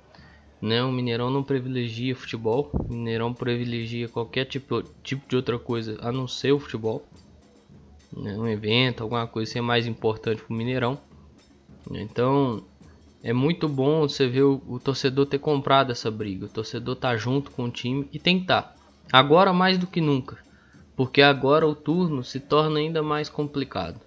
Né? 0.64 0.82
O 0.82 0.92
Mineirão 0.92 1.30
não 1.30 1.44
privilegia 1.44 2.16
futebol. 2.16 2.70
O 2.74 2.94
Mineirão 2.94 3.34
privilegia 3.34 4.08
qualquer 4.08 4.46
tipo, 4.46 4.82
tipo 5.04 5.28
de 5.28 5.36
outra 5.36 5.60
coisa 5.60 5.98
a 6.00 6.12
não 6.12 6.28
ser 6.28 6.54
o 6.54 6.60
futebol. 6.60 7.06
Né? 8.16 8.38
Um 8.38 8.48
evento, 8.48 9.04
alguma 9.04 9.28
coisa 9.28 9.52
assim 9.52 9.60
é 9.60 9.62
mais 9.62 9.86
importante 9.86 10.42
para 10.42 10.54
o 10.54 10.58
Mineirão. 10.58 10.98
Então 11.92 12.64
é 13.22 13.34
muito 13.34 13.68
bom 13.68 14.08
você 14.08 14.28
ver 14.28 14.44
o, 14.44 14.62
o, 14.68 14.80
torcedor 14.80 15.26
ter 15.26 15.40
comprado 15.40 15.92
essa 15.92 16.10
briga. 16.10 16.46
O 16.46 16.50
torcedor 16.50 16.96
tá 16.96 17.18
junto 17.18 17.52
com 17.52 17.66
o 17.66 17.70
time 17.70 18.08
e 18.14 18.20
tá. 18.40 18.74
Agora 19.12 19.52
mais 19.52 19.78
do 19.78 19.86
que 19.86 20.00
nunca 20.00 20.38
porque 20.96 21.22
agora 21.22 21.68
o 21.68 21.76
turno 21.76 22.24
se 22.24 22.40
torna 22.40 22.80
ainda 22.80 23.02
mais 23.02 23.30
complicado. 23.30 24.00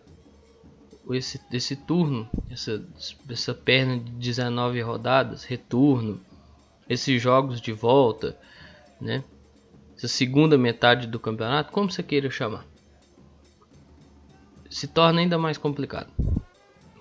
Esse, 1.11 1.41
esse 1.53 1.77
turno, 1.77 2.29
essa, 2.51 2.85
essa 3.29 3.55
perna 3.55 3.99
de 3.99 4.11
19 4.11 4.81
rodadas, 4.81 5.45
retorno, 5.45 6.21
esses 6.89 7.21
jogos 7.21 7.61
de 7.61 7.73
volta, 7.73 8.39
né? 9.01 9.25
essa 9.97 10.09
segunda 10.09 10.59
metade 10.59 11.07
do 11.07 11.19
campeonato, 11.19 11.73
como 11.73 11.91
você 11.91 12.03
queira 12.03 12.31
chamar, 12.31 12.67
se 14.71 14.87
torna 14.87 15.21
ainda 15.21 15.39
mais 15.39 15.57
complicado. 15.57 16.13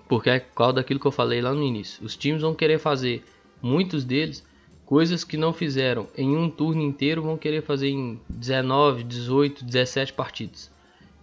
Porque 0.08 0.30
é 0.30 0.40
qual 0.40 0.72
daquilo 0.72 1.00
que 1.00 1.06
eu 1.06 1.12
falei 1.12 1.40
lá 1.40 1.52
no 1.52 1.62
início. 1.62 2.04
Os 2.04 2.16
times 2.16 2.42
vão 2.42 2.54
querer 2.54 2.78
fazer, 2.78 3.24
muitos 3.60 4.04
deles, 4.04 4.44
Coisas 4.86 5.24
que 5.24 5.36
não 5.36 5.52
fizeram 5.52 6.06
em 6.16 6.36
um 6.36 6.48
turno 6.48 6.80
inteiro 6.80 7.20
vão 7.20 7.36
querer 7.36 7.60
fazer 7.60 7.88
em 7.88 8.20
19, 8.30 9.02
18, 9.02 9.64
17 9.64 10.12
partidas. 10.12 10.70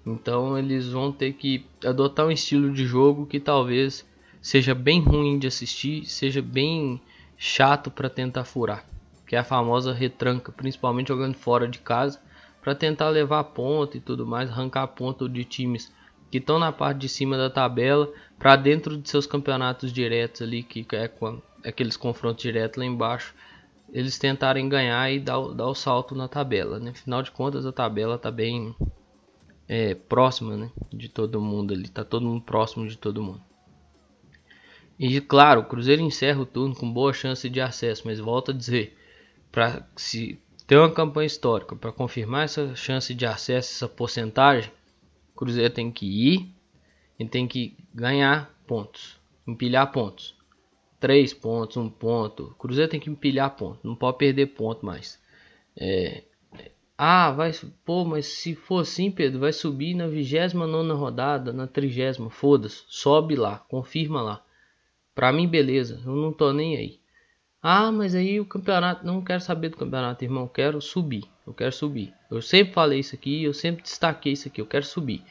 Então 0.05 0.58
eles 0.58 0.89
vão 0.89 1.13
ter 1.13 1.32
que 1.32 1.65
adotar 1.86 2.27
um 2.27 2.32
estilo 2.32 2.74
de 2.74 2.86
jogo 2.86 3.25
que 3.25 3.39
talvez 3.39 4.05
seja 4.41 4.75
bem 4.75 5.00
ruim 5.00 5.39
de 5.39 5.48
assistir, 5.48 6.05
seja 6.05 6.41
bem 6.41 7.00
chato 7.37 7.91
para 7.91 8.09
tentar 8.09 8.45
furar, 8.45 8.85
que 9.27 9.35
é 9.35 9.39
a 9.39 9.43
famosa 9.43 9.93
retranca, 9.93 10.51
principalmente 10.51 11.07
jogando 11.09 11.35
fora 11.35 11.67
de 11.67 11.79
casa, 11.79 12.21
para 12.61 12.73
tentar 12.73 13.09
levar 13.09 13.43
ponto 13.45 13.97
e 13.97 13.99
tudo 13.99 14.25
mais, 14.25 14.49
arrancar 14.49 14.87
ponto 14.87 15.27
de 15.27 15.43
times 15.43 15.91
que 16.31 16.37
estão 16.37 16.57
na 16.57 16.71
parte 16.71 16.99
de 16.99 17.09
cima 17.09 17.37
da 17.37 17.49
tabela 17.49 18.11
para 18.39 18.55
dentro 18.55 18.97
de 18.97 19.07
seus 19.07 19.27
campeonatos 19.27 19.93
diretos 19.93 20.41
ali, 20.41 20.63
que 20.63 20.83
é 20.95 21.07
com 21.07 21.39
aqueles 21.63 21.95
confrontos 21.95 22.41
diretos 22.41 22.79
lá 22.79 22.85
embaixo, 22.85 23.35
eles 23.91 24.17
tentarem 24.17 24.67
ganhar 24.67 25.11
e 25.11 25.19
dar, 25.19 25.39
dar 25.49 25.67
o 25.67 25.75
salto 25.75 26.15
na 26.15 26.27
tabela. 26.27 26.79
Né? 26.79 26.89
Afinal 26.89 27.21
de 27.21 27.29
contas, 27.29 27.65
a 27.65 27.71
tabela 27.71 28.15
está 28.15 28.31
bem 28.31 28.75
é, 29.67 29.93
próxima 29.93 30.57
né? 30.57 30.71
de 30.91 31.07
todo 31.07 31.39
mundo 31.39 31.73
ali. 31.73 31.83
Está 31.83 32.03
todo 32.03 32.25
mundo 32.25 32.41
próximo 32.41 32.87
de 32.87 32.97
todo 32.97 33.21
mundo. 33.21 33.41
E 34.97 35.19
claro, 35.21 35.62
o 35.62 35.65
Cruzeiro 35.65 36.01
encerra 36.01 36.41
o 36.41 36.45
turno 36.45 36.75
com 36.75 36.91
boa 36.91 37.13
chance 37.13 37.50
de 37.50 37.59
acesso, 37.59 38.03
mas 38.05 38.19
volto 38.19 38.51
a 38.51 38.53
dizer, 38.53 38.97
para 39.51 39.88
se 39.95 40.39
ter 40.67 40.77
uma 40.77 40.91
campanha 40.91 41.27
histórica 41.27 41.75
para 41.75 41.91
confirmar 41.91 42.45
essa 42.45 42.75
chance 42.75 43.13
de 43.13 43.25
acesso, 43.25 43.73
essa 43.73 43.88
porcentagem, 43.88 44.71
o 45.33 45.38
Cruzeiro 45.38 45.73
tem 45.73 45.91
que 45.91 46.05
ir 46.05 46.53
e 47.19 47.25
tem 47.25 47.47
que 47.47 47.75
ganhar 47.93 48.53
pontos, 48.67 49.19
empilhar 49.47 49.91
pontos. 49.91 50.35
3 51.00 51.33
pontos, 51.33 51.75
1 51.75 51.89
ponto. 51.89 52.43
O 52.43 52.55
Cruzeiro 52.55 52.89
tem 52.89 53.00
que 53.00 53.09
empilhar 53.09 53.53
ponto, 53.57 53.79
não 53.83 53.93
pode 53.93 54.17
perder 54.17 54.47
ponto 54.47 54.85
mais. 54.85 55.19
É, 55.75 56.23
ah, 56.97 57.31
vai, 57.31 57.51
pô, 57.83 58.05
mas 58.05 58.27
se 58.27 58.55
for 58.55 58.81
assim, 58.81 59.12
Pedro, 59.12 59.39
vai 59.39 59.51
subir 59.51 59.95
na 59.95 60.07
29 60.07 60.93
rodada, 60.93 61.51
na 61.51 61.67
30, 61.67 62.29
foda-se, 62.29 62.83
sobe 62.88 63.35
lá, 63.35 63.57
confirma 63.67 64.21
lá. 64.21 64.45
Pra 65.15 65.32
mim, 65.32 65.48
beleza, 65.48 66.01
eu 66.05 66.15
não 66.15 66.34
tô 66.34 66.51
nem 66.51 66.75
aí. 66.75 67.00
Ah, 67.62 67.91
mas 67.91 68.13
aí 68.13 68.39
o 68.39 68.46
campeonato, 68.46 69.05
não 69.05 69.24
quero 69.24 69.39
saber 69.39 69.70
do 69.70 69.77
campeonato, 69.77 70.24
irmão, 70.24 70.48
quero 70.48 70.82
subir, 70.82 71.24
eu 71.48 71.53
quero 71.53 71.72
subir. 71.72 72.13
Eu 72.29 72.41
sempre 72.41 72.74
falei 72.74 73.00
isso 73.00 73.15
aqui, 73.15 73.43
eu 73.43 73.53
sempre 73.53 73.84
destaquei 73.84 74.34
isso 74.34 74.48
aqui, 74.48 74.60
eu 74.60 74.65
quero 74.65 74.86
subir. 74.86 75.24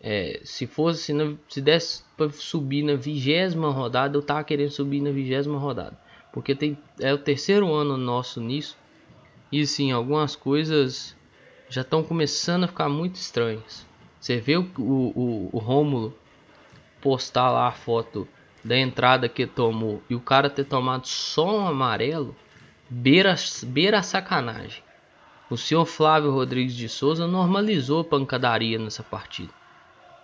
É, 0.00 0.40
se 0.44 0.66
fosse, 0.66 1.12
se 1.48 1.60
desse 1.60 2.02
para 2.16 2.30
subir 2.30 2.82
na 2.82 2.94
vigésima 2.94 3.70
rodada, 3.70 4.16
eu 4.16 4.22
tava 4.22 4.44
querendo 4.44 4.70
subir 4.70 5.00
na 5.00 5.10
vigésima 5.10 5.58
rodada. 5.58 5.98
Porque 6.32 6.54
tem, 6.54 6.76
é 7.00 7.14
o 7.14 7.18
terceiro 7.18 7.72
ano 7.72 7.96
nosso 7.96 8.40
nisso. 8.40 8.76
E 9.50 9.66
sim, 9.66 9.92
algumas 9.92 10.34
coisas 10.34 11.16
já 11.68 11.82
estão 11.82 12.02
começando 12.02 12.64
a 12.64 12.68
ficar 12.68 12.88
muito 12.88 13.16
estranhas. 13.16 13.86
Você 14.20 14.38
vê 14.38 14.56
o, 14.56 14.68
o, 14.78 15.50
o 15.52 15.58
Rômulo 15.58 16.12
postar 17.00 17.50
lá 17.50 17.68
a 17.68 17.72
foto 17.72 18.26
da 18.66 18.76
entrada 18.76 19.28
que 19.28 19.46
tomou 19.46 20.02
e 20.10 20.14
o 20.14 20.20
cara 20.20 20.50
ter 20.50 20.64
tomado 20.64 21.06
só 21.06 21.58
um 21.58 21.66
amarelo, 21.66 22.34
beira, 22.90 23.34
beira 23.64 23.98
a 24.00 24.02
sacanagem. 24.02 24.82
O 25.48 25.56
senhor 25.56 25.86
Flávio 25.86 26.32
Rodrigues 26.32 26.74
de 26.74 26.88
Souza 26.88 27.26
normalizou 27.26 28.00
a 28.00 28.04
pancadaria 28.04 28.78
nessa 28.78 29.02
partida. 29.02 29.52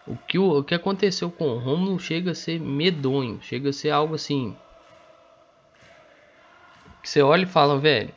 O 0.06 0.16
que, 0.16 0.38
o, 0.38 0.58
o 0.58 0.64
que 0.64 0.74
aconteceu 0.74 1.30
com 1.30 1.50
o 1.50 1.58
Romulo 1.58 1.98
chega 2.00 2.32
a 2.32 2.34
ser 2.34 2.58
medonho, 2.58 3.38
chega 3.40 3.70
a 3.70 3.72
ser 3.72 3.90
algo 3.90 4.16
assim 4.16 4.56
que 7.02 7.08
você 7.08 7.20
olha 7.20 7.42
e 7.42 7.46
fala, 7.46 7.78
velho, 7.78 8.14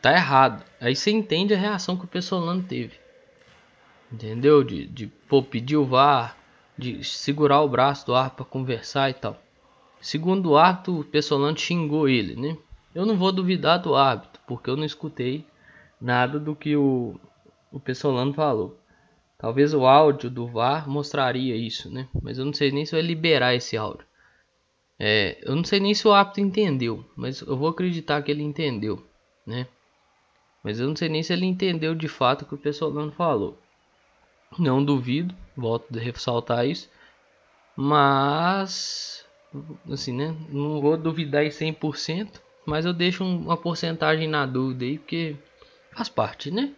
tá 0.00 0.12
errado. 0.12 0.64
Aí 0.80 0.94
você 0.94 1.10
entende 1.10 1.52
a 1.52 1.58
reação 1.58 1.96
que 1.96 2.04
o 2.04 2.08
Pessolano 2.08 2.62
teve. 2.62 2.94
Entendeu? 4.12 4.62
De, 4.62 4.86
de 4.86 5.06
pô, 5.06 5.42
pedir 5.42 5.76
o 5.76 5.84
VAR, 5.84 6.36
de 6.80 7.04
segurar 7.04 7.60
o 7.60 7.68
braço 7.68 8.06
do 8.06 8.14
árbitro 8.14 8.44
para 8.44 8.52
conversar 8.52 9.10
e 9.10 9.14
tal. 9.14 9.40
Segundo 10.00 10.50
o 10.50 10.56
árbitro, 10.56 11.00
o 11.00 11.04
Pessolano 11.04 11.58
xingou 11.58 12.08
ele, 12.08 12.34
né? 12.34 12.56
Eu 12.94 13.04
não 13.04 13.16
vou 13.16 13.30
duvidar 13.30 13.78
do 13.78 13.94
árbitro, 13.94 14.40
porque 14.46 14.70
eu 14.70 14.76
não 14.76 14.84
escutei 14.84 15.44
nada 16.00 16.40
do 16.40 16.56
que 16.56 16.74
o, 16.74 17.20
o 17.70 17.78
Pessolano 17.78 18.32
falou. 18.32 18.76
Talvez 19.38 19.72
o 19.72 19.86
áudio 19.86 20.30
do 20.30 20.46
VAR 20.46 20.88
mostraria 20.88 21.54
isso, 21.54 21.90
né? 21.90 22.08
Mas 22.22 22.38
eu 22.38 22.44
não 22.44 22.52
sei 22.52 22.70
nem 22.70 22.84
se 22.84 22.92
vai 22.92 23.02
liberar 23.02 23.54
esse 23.54 23.76
áudio. 23.76 24.06
É, 24.98 25.38
eu 25.42 25.56
não 25.56 25.64
sei 25.64 25.80
nem 25.80 25.94
se 25.94 26.06
o 26.06 26.12
árbitro 26.12 26.42
entendeu, 26.42 27.04
mas 27.16 27.40
eu 27.40 27.56
vou 27.56 27.68
acreditar 27.68 28.20
que 28.22 28.30
ele 28.30 28.42
entendeu, 28.42 29.02
né? 29.46 29.66
Mas 30.62 30.78
eu 30.78 30.86
não 30.86 30.94
sei 30.94 31.08
nem 31.08 31.22
se 31.22 31.32
ele 31.32 31.46
entendeu 31.46 31.94
de 31.94 32.06
fato 32.06 32.42
o 32.42 32.46
que 32.46 32.54
o 32.54 32.58
Pessolano 32.58 33.12
falou. 33.12 33.58
Não 34.58 34.84
duvido, 34.84 35.34
volto 35.60 35.96
a 35.96 36.00
ressaltar 36.00 36.66
isso. 36.66 36.88
Mas, 37.76 39.24
assim, 39.90 40.12
né? 40.12 40.34
Não 40.48 40.80
vou 40.80 40.96
duvidar 40.96 41.44
em 41.44 41.50
100%, 41.50 42.40
mas 42.66 42.84
eu 42.84 42.92
deixo 42.92 43.24
uma 43.24 43.56
porcentagem 43.56 44.28
na 44.28 44.46
dúvida 44.46 44.84
aí, 44.84 44.98
porque 44.98 45.36
faz 45.92 46.08
parte, 46.08 46.50
né? 46.50 46.74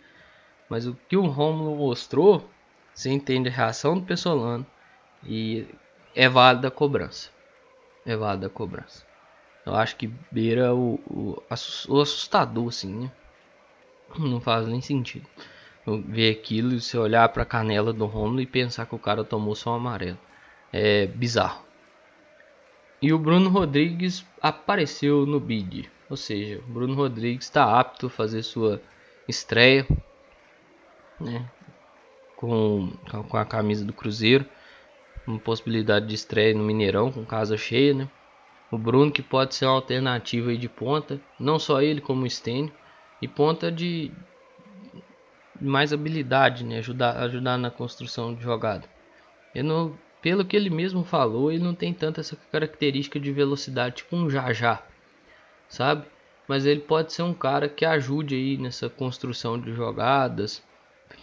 Mas 0.68 0.86
o 0.86 0.96
que 1.08 1.16
o 1.16 1.26
Romulo 1.26 1.76
mostrou, 1.76 2.48
você 2.94 3.10
entende 3.10 3.48
a 3.48 3.52
reação 3.52 3.98
do 3.98 4.06
Pessolano 4.06 4.66
e 5.24 5.66
é 6.14 6.28
válida 6.28 6.68
a 6.68 6.70
cobrança. 6.70 7.30
É 8.06 8.16
válida 8.16 8.46
a 8.46 8.50
cobrança. 8.50 9.04
Eu 9.64 9.74
acho 9.74 9.96
que 9.96 10.10
beira 10.30 10.74
o, 10.74 10.94
o, 11.06 11.42
o 11.88 12.00
assustador, 12.00 12.68
assim, 12.68 13.04
né? 13.04 13.12
Não 14.18 14.40
faz 14.40 14.66
nem 14.66 14.80
sentido 14.80 15.26
ver 15.86 16.30
aquilo 16.30 16.74
e 16.74 16.80
você 16.80 16.96
olhar 16.96 17.28
para 17.30 17.42
a 17.42 17.46
canela 17.46 17.92
do 17.92 18.06
Romulo 18.06 18.40
e 18.40 18.46
pensar 18.46 18.86
que 18.86 18.94
o 18.94 18.98
cara 18.98 19.24
tomou 19.24 19.54
só 19.54 19.72
um 19.72 19.76
amarelo. 19.76 20.18
É 20.72 21.06
bizarro. 21.06 21.62
E 23.00 23.12
o 23.12 23.18
Bruno 23.18 23.50
Rodrigues 23.50 24.24
apareceu 24.40 25.26
no 25.26 25.40
bid, 25.40 25.90
ou 26.08 26.16
seja, 26.16 26.60
o 26.60 26.72
Bruno 26.72 26.94
Rodrigues 26.94 27.46
está 27.46 27.80
apto 27.80 28.06
a 28.06 28.10
fazer 28.10 28.44
sua 28.44 28.80
estreia, 29.28 29.84
né, 31.18 31.50
com, 32.36 32.92
com 33.28 33.36
a 33.36 33.44
camisa 33.44 33.84
do 33.84 33.92
Cruzeiro, 33.92 34.46
uma 35.26 35.38
possibilidade 35.40 36.06
de 36.06 36.14
estreia 36.14 36.54
no 36.54 36.62
Mineirão 36.62 37.10
com 37.10 37.24
casa 37.24 37.56
cheia, 37.56 37.92
né. 37.92 38.08
O 38.70 38.78
Bruno 38.78 39.10
que 39.10 39.20
pode 39.20 39.56
ser 39.56 39.66
uma 39.66 39.74
alternativa 39.74 40.56
de 40.56 40.68
ponta, 40.68 41.20
não 41.40 41.58
só 41.58 41.82
ele 41.82 42.00
como 42.00 42.24
o 42.24 42.30
Stênio, 42.30 42.72
e 43.20 43.26
ponta 43.26 43.70
de, 43.70 44.12
mais 45.62 45.92
habilidade, 45.92 46.64
né? 46.64 46.78
Ajudar, 46.78 47.16
ajudar 47.22 47.56
na 47.58 47.70
construção 47.70 48.34
de 48.34 48.42
jogada. 48.42 48.84
Eu 49.54 49.64
não, 49.64 49.98
pelo 50.20 50.44
que 50.44 50.56
ele 50.56 50.70
mesmo 50.70 51.04
falou, 51.04 51.50
ele 51.50 51.62
não 51.62 51.74
tem 51.74 51.92
tanta 51.92 52.20
essa 52.20 52.36
característica 52.50 53.18
de 53.20 53.32
velocidade, 53.32 53.96
tipo 53.96 54.16
um 54.16 54.28
já 54.28 54.82
sabe? 55.68 56.06
Mas 56.46 56.66
ele 56.66 56.80
pode 56.80 57.12
ser 57.12 57.22
um 57.22 57.32
cara 57.32 57.68
que 57.68 57.84
ajude 57.84 58.34
aí 58.34 58.56
nessa 58.58 58.88
construção 58.88 59.58
de 59.58 59.72
jogadas, 59.72 60.62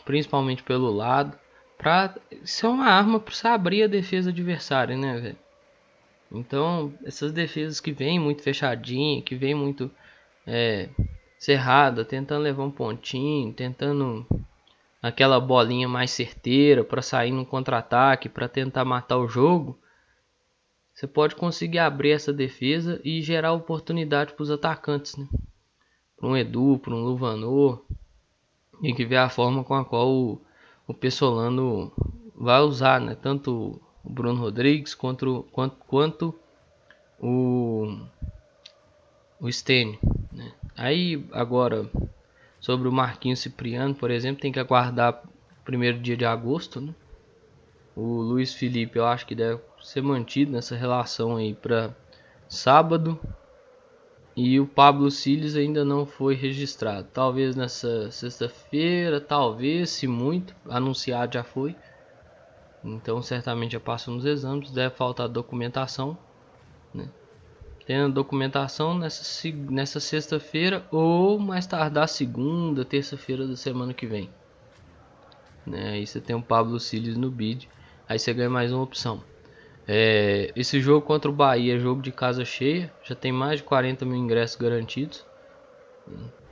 principalmente 0.05 0.63
pelo 0.63 0.91
lado, 0.91 1.37
para 1.77 2.15
ser 2.43 2.67
uma 2.67 2.87
arma 2.87 3.19
para 3.19 3.53
abrir 3.53 3.83
a 3.83 3.87
defesa 3.87 4.29
adversária, 4.29 4.97
né, 4.97 5.19
velho? 5.19 5.37
Então, 6.31 6.93
essas 7.03 7.31
defesas 7.31 7.79
que 7.79 7.91
vêm 7.91 8.19
muito 8.19 8.43
fechadinha, 8.43 9.21
que 9.21 9.35
vêm 9.35 9.55
muito 9.55 9.89
é, 10.45 10.89
cerrada, 11.39 12.03
tentando 12.03 12.43
levar 12.43 12.63
um 12.63 12.69
pontinho, 12.69 13.53
tentando 13.53 14.27
aquela 15.01 15.39
bolinha 15.39 15.87
mais 15.87 16.11
certeira 16.11 16.83
para 16.83 17.01
sair 17.01 17.31
no 17.31 17.45
contra-ataque, 17.45 18.27
para 18.27 18.49
tentar 18.49 18.83
matar 18.83 19.17
o 19.17 19.27
jogo, 19.27 19.79
você 20.93 21.07
pode 21.07 21.35
conseguir 21.35 21.79
abrir 21.79 22.11
essa 22.11 22.33
defesa 22.33 22.99
e 23.05 23.21
gerar 23.21 23.53
oportunidade 23.53 24.33
para 24.33 24.43
os 24.43 24.51
atacantes, 24.51 25.15
né? 25.15 25.29
Para 26.17 26.27
um 26.27 26.35
Edu, 26.35 26.77
para 26.77 26.93
um 26.93 27.05
Luvanor. 27.05 27.85
Tem 28.81 28.93
que 28.93 29.05
ver 29.05 29.15
a 29.15 29.29
forma 29.29 29.63
com 29.63 29.75
a 29.75 29.85
qual 29.85 30.09
o, 30.09 30.41
o 30.85 30.93
Pessolano 30.93 31.93
vai 32.35 32.59
usar, 32.59 32.99
né? 32.99 33.15
Tanto 33.15 33.81
o 34.03 34.09
Bruno 34.09 34.41
Rodrigues 34.41 34.93
quanto, 34.93 35.47
quanto, 35.53 35.77
quanto 35.87 36.35
o, 37.17 37.97
o 39.39 39.49
Stênio. 39.49 39.97
Aí 40.79 41.27
agora 41.33 41.89
sobre 42.57 42.87
o 42.87 42.91
Marquinhos 42.91 43.41
Cipriano, 43.41 43.93
por 43.93 44.09
exemplo, 44.09 44.41
tem 44.41 44.49
que 44.49 44.61
aguardar 44.61 45.21
o 45.25 45.63
primeiro 45.65 45.99
dia 45.99 46.15
de 46.15 46.23
agosto, 46.23 46.79
né? 46.79 46.95
O 47.93 48.21
Luiz 48.21 48.53
Felipe 48.53 48.97
eu 48.97 49.05
acho 49.05 49.27
que 49.27 49.35
deve 49.35 49.59
ser 49.81 50.01
mantido 50.01 50.53
nessa 50.53 50.77
relação 50.77 51.35
aí 51.35 51.53
para 51.53 51.93
sábado. 52.47 53.19
E 54.37 54.57
o 54.57 54.65
Pablo 54.65 55.11
Siles 55.11 55.57
ainda 55.57 55.83
não 55.83 56.05
foi 56.05 56.33
registrado. 56.33 57.09
Talvez 57.11 57.57
nessa 57.57 58.09
sexta-feira, 58.09 59.19
talvez, 59.19 59.89
se 59.89 60.07
muito, 60.07 60.55
anunciado 60.69 61.33
já 61.33 61.43
foi. 61.43 61.75
Então 62.85 63.21
certamente 63.21 63.73
já 63.73 63.81
passou 63.81 64.13
nos 64.13 64.23
exames, 64.23 64.71
deve 64.71 64.95
faltar 64.95 65.27
documentação. 65.27 66.17
Né? 66.93 67.09
Tendo 67.89 68.13
documentação 68.13 68.95
nessa, 68.95 69.49
nessa 69.67 69.99
sexta-feira 69.99 70.85
ou 70.91 71.39
mais 71.39 71.65
tardar 71.65 72.07
segunda, 72.07 72.85
terça-feira 72.85 73.47
da 73.47 73.55
semana 73.55 73.95
que 73.95 74.05
vem. 74.05 74.29
Né? 75.65 75.93
Aí 75.93 76.05
você 76.05 76.21
tem 76.21 76.35
o 76.35 76.41
Pablo 76.41 76.79
Siles 76.79 77.17
no 77.17 77.31
bid, 77.31 77.67
aí 78.07 78.19
você 78.19 78.31
ganha 78.31 78.47
mais 78.47 78.71
uma 78.71 78.83
opção. 78.83 79.23
É, 79.87 80.51
esse 80.55 80.79
jogo 80.79 81.03
contra 81.03 81.31
o 81.31 81.33
Bahia 81.33 81.77
é 81.77 81.79
jogo 81.79 81.99
de 81.99 82.11
casa 82.11 82.45
cheia, 82.45 82.93
já 83.01 83.15
tem 83.15 83.31
mais 83.31 83.57
de 83.57 83.63
40 83.63 84.05
mil 84.05 84.17
ingressos 84.17 84.55
garantidos. 84.55 85.25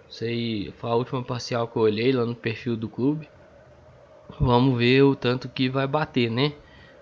Sei, 0.10 0.74
foi 0.80 0.90
a 0.90 0.96
última 0.96 1.22
parcial 1.22 1.68
que 1.68 1.78
eu 1.78 1.84
olhei 1.84 2.12
lá 2.12 2.26
no 2.26 2.34
perfil 2.34 2.76
do 2.76 2.90
clube. 2.90 3.30
Vamos 4.40 4.76
ver 4.76 5.04
o 5.04 5.16
tanto 5.16 5.48
que 5.48 5.70
vai 5.70 5.86
bater, 5.86 6.32
né? 6.32 6.54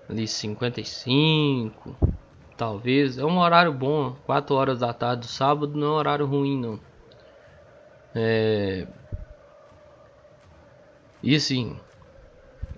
Ali 0.09 0.27
55, 0.27 1.95
talvez. 2.57 3.17
É 3.17 3.25
um 3.25 3.39
horário 3.39 3.73
bom, 3.73 4.15
4 4.25 4.55
horas 4.55 4.79
da 4.79 4.93
tarde 4.93 5.21
do 5.21 5.27
sábado 5.27 5.77
não 5.77 5.87
é 5.87 5.89
um 5.91 5.93
horário 5.93 6.25
ruim 6.25 6.59
não. 6.59 6.79
É... 8.13 8.87
E 11.21 11.35
assim, 11.35 11.77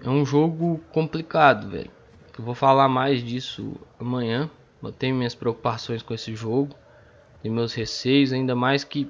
é 0.03 0.09
um 0.09 0.25
jogo 0.25 0.81
complicado, 0.91 1.69
velho. 1.69 1.91
Eu 2.37 2.43
vou 2.43 2.55
falar 2.55 2.87
mais 2.87 3.23
disso 3.23 3.75
amanhã. 3.99 4.49
Eu 4.81 4.91
tenho 4.91 5.15
minhas 5.15 5.35
preocupações 5.35 6.01
com 6.01 6.13
esse 6.13 6.35
jogo. 6.35 6.75
Tenho 7.41 7.53
meus 7.53 7.73
receios, 7.73 8.31
ainda 8.31 8.55
mais 8.55 8.83
que 8.83 9.09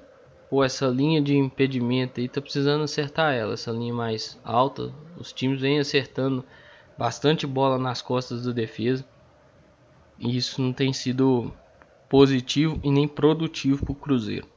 pô, 0.50 0.64
essa 0.64 0.88
linha 0.88 1.22
de 1.22 1.36
impedimento 1.36 2.20
aí 2.20 2.28
tá 2.28 2.42
precisando 2.42 2.84
acertar 2.84 3.34
ela, 3.34 3.54
essa 3.54 3.72
linha 3.72 3.94
mais 3.94 4.40
alta. 4.44 4.92
Os 5.18 5.32
times 5.32 5.62
vêm 5.62 5.80
acertando 5.80 6.44
bastante 6.98 7.46
bola 7.46 7.78
nas 7.78 8.02
costas 8.02 8.46
da 8.46 8.52
defesa. 8.52 9.06
E 10.20 10.36
isso 10.36 10.62
não 10.62 10.74
tem 10.74 10.92
sido 10.94 11.54
positivo 12.10 12.80
e 12.84 12.90
nem 12.90 13.08
produtivo 13.08 13.86
para 13.86 13.92
o 13.92 13.96
Cruzeiro. 13.96 14.48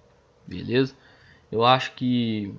Beleza? 0.46 0.94
Eu 1.50 1.64
acho 1.64 1.92
que 1.92 2.54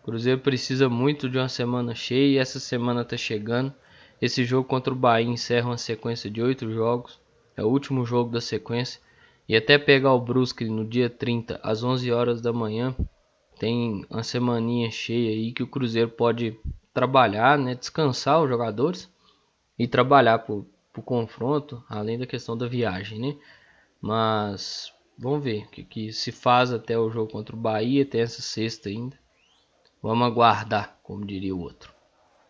o 0.00 0.04
Cruzeiro 0.04 0.40
precisa 0.40 0.88
muito 0.88 1.28
de 1.28 1.38
uma 1.38 1.48
semana 1.48 1.94
cheia 1.94 2.34
e 2.34 2.38
essa 2.38 2.58
semana 2.58 3.02
está 3.02 3.16
chegando. 3.16 3.72
Esse 4.20 4.44
jogo 4.44 4.68
contra 4.68 4.92
o 4.92 4.96
Bahia 4.96 5.28
encerra 5.28 5.68
uma 5.68 5.78
sequência 5.78 6.30
de 6.30 6.42
oito 6.42 6.70
jogos. 6.72 7.18
É 7.56 7.62
o 7.62 7.68
último 7.68 8.04
jogo 8.04 8.30
da 8.30 8.40
sequência. 8.40 9.00
E 9.48 9.56
até 9.56 9.78
pegar 9.78 10.12
o 10.12 10.20
Brusque 10.20 10.64
no 10.66 10.84
dia 10.84 11.10
30 11.10 11.58
às 11.62 11.82
11 11.82 12.12
horas 12.12 12.40
da 12.40 12.52
manhã, 12.52 12.94
tem 13.58 14.06
uma 14.08 14.22
semaninha 14.22 14.90
cheia 14.90 15.30
aí 15.30 15.52
que 15.52 15.62
o 15.62 15.66
Cruzeiro 15.66 16.08
pode 16.08 16.56
trabalhar, 16.94 17.58
né, 17.58 17.74
descansar 17.74 18.40
os 18.40 18.48
jogadores 18.48 19.10
e 19.78 19.88
trabalhar 19.88 20.38
pro 20.92 21.02
confronto, 21.02 21.82
além 21.88 22.18
da 22.18 22.26
questão 22.26 22.56
da 22.56 22.66
viagem, 22.66 23.18
né? 23.18 23.36
Mas 24.00 24.92
vamos 25.18 25.44
ver 25.44 25.64
o 25.64 25.68
que, 25.68 25.84
que 25.84 26.12
se 26.12 26.32
faz 26.32 26.72
até 26.72 26.98
o 26.98 27.10
jogo 27.10 27.30
contra 27.30 27.54
o 27.54 27.58
Bahia, 27.58 28.02
até 28.02 28.20
essa 28.20 28.42
sexta 28.42 28.88
ainda. 28.88 29.18
Vamos 30.02 30.26
aguardar, 30.26 30.98
como 31.02 31.26
diria 31.26 31.54
o 31.54 31.60
outro. 31.60 31.92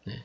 Né? 0.07 0.25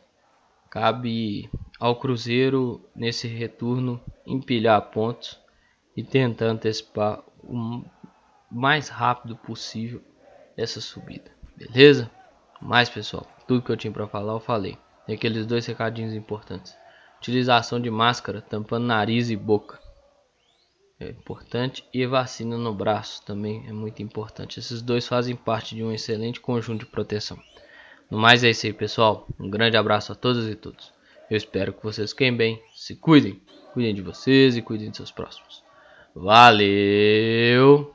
Cabe 0.69 1.49
ao 1.79 1.95
Cruzeiro, 1.99 2.87
nesse 2.95 3.27
retorno, 3.27 3.99
empilhar 4.25 4.91
pontos 4.91 5.39
e 5.97 6.03
tentar 6.03 6.45
antecipar 6.45 7.23
o 7.43 7.83
mais 8.51 8.89
rápido 8.89 9.35
possível 9.35 10.01
essa 10.55 10.79
subida. 10.79 11.31
Beleza? 11.55 12.11
Mais 12.61 12.89
pessoal, 12.89 13.27
tudo 13.47 13.61
que 13.61 13.71
eu 13.71 13.77
tinha 13.77 13.91
para 13.91 14.07
falar 14.07 14.33
eu 14.33 14.39
falei. 14.39 14.77
Tem 15.05 15.15
aqueles 15.15 15.45
dois 15.45 15.65
recadinhos 15.65 16.13
importantes. 16.13 16.75
Utilização 17.25 17.79
de 17.79 17.89
máscara 17.89 18.39
tampando 18.39 18.85
nariz 18.85 19.31
e 19.31 19.35
boca. 19.35 19.79
é 20.99 21.09
importante 21.09 21.83
e 21.91 22.05
vacina 22.05 22.55
no 22.55 22.71
braço 22.71 23.25
também 23.25 23.65
é 23.67 23.73
muito 23.73 23.99
importante. 24.03 24.59
Esses 24.59 24.79
dois 24.79 25.07
fazem 25.07 25.35
parte 25.35 25.73
de 25.73 25.83
um 25.83 25.91
excelente 25.91 26.39
conjunto 26.39 26.81
de 26.81 26.91
proteção. 26.91 27.39
No 28.11 28.19
mais 28.19 28.43
é 28.43 28.51
isso 28.51 28.67
aí, 28.67 28.73
pessoal. 28.73 29.27
Um 29.39 29.49
grande 29.49 29.75
abraço 29.75 30.11
a 30.11 30.15
todas 30.15 30.47
e 30.47 30.53
todos. 30.53 30.93
Eu 31.27 31.35
espero 31.35 31.73
que 31.73 31.83
vocês 31.83 32.11
fiquem 32.11 32.31
bem, 32.31 32.61
se 32.75 32.95
cuidem, 32.95 33.41
cuidem 33.73 33.95
de 33.95 34.03
vocês 34.03 34.55
e 34.55 34.61
cuidem 34.61 34.91
de 34.91 34.97
seus 34.97 35.09
próximos. 35.09 35.63
Valeu! 36.13 37.94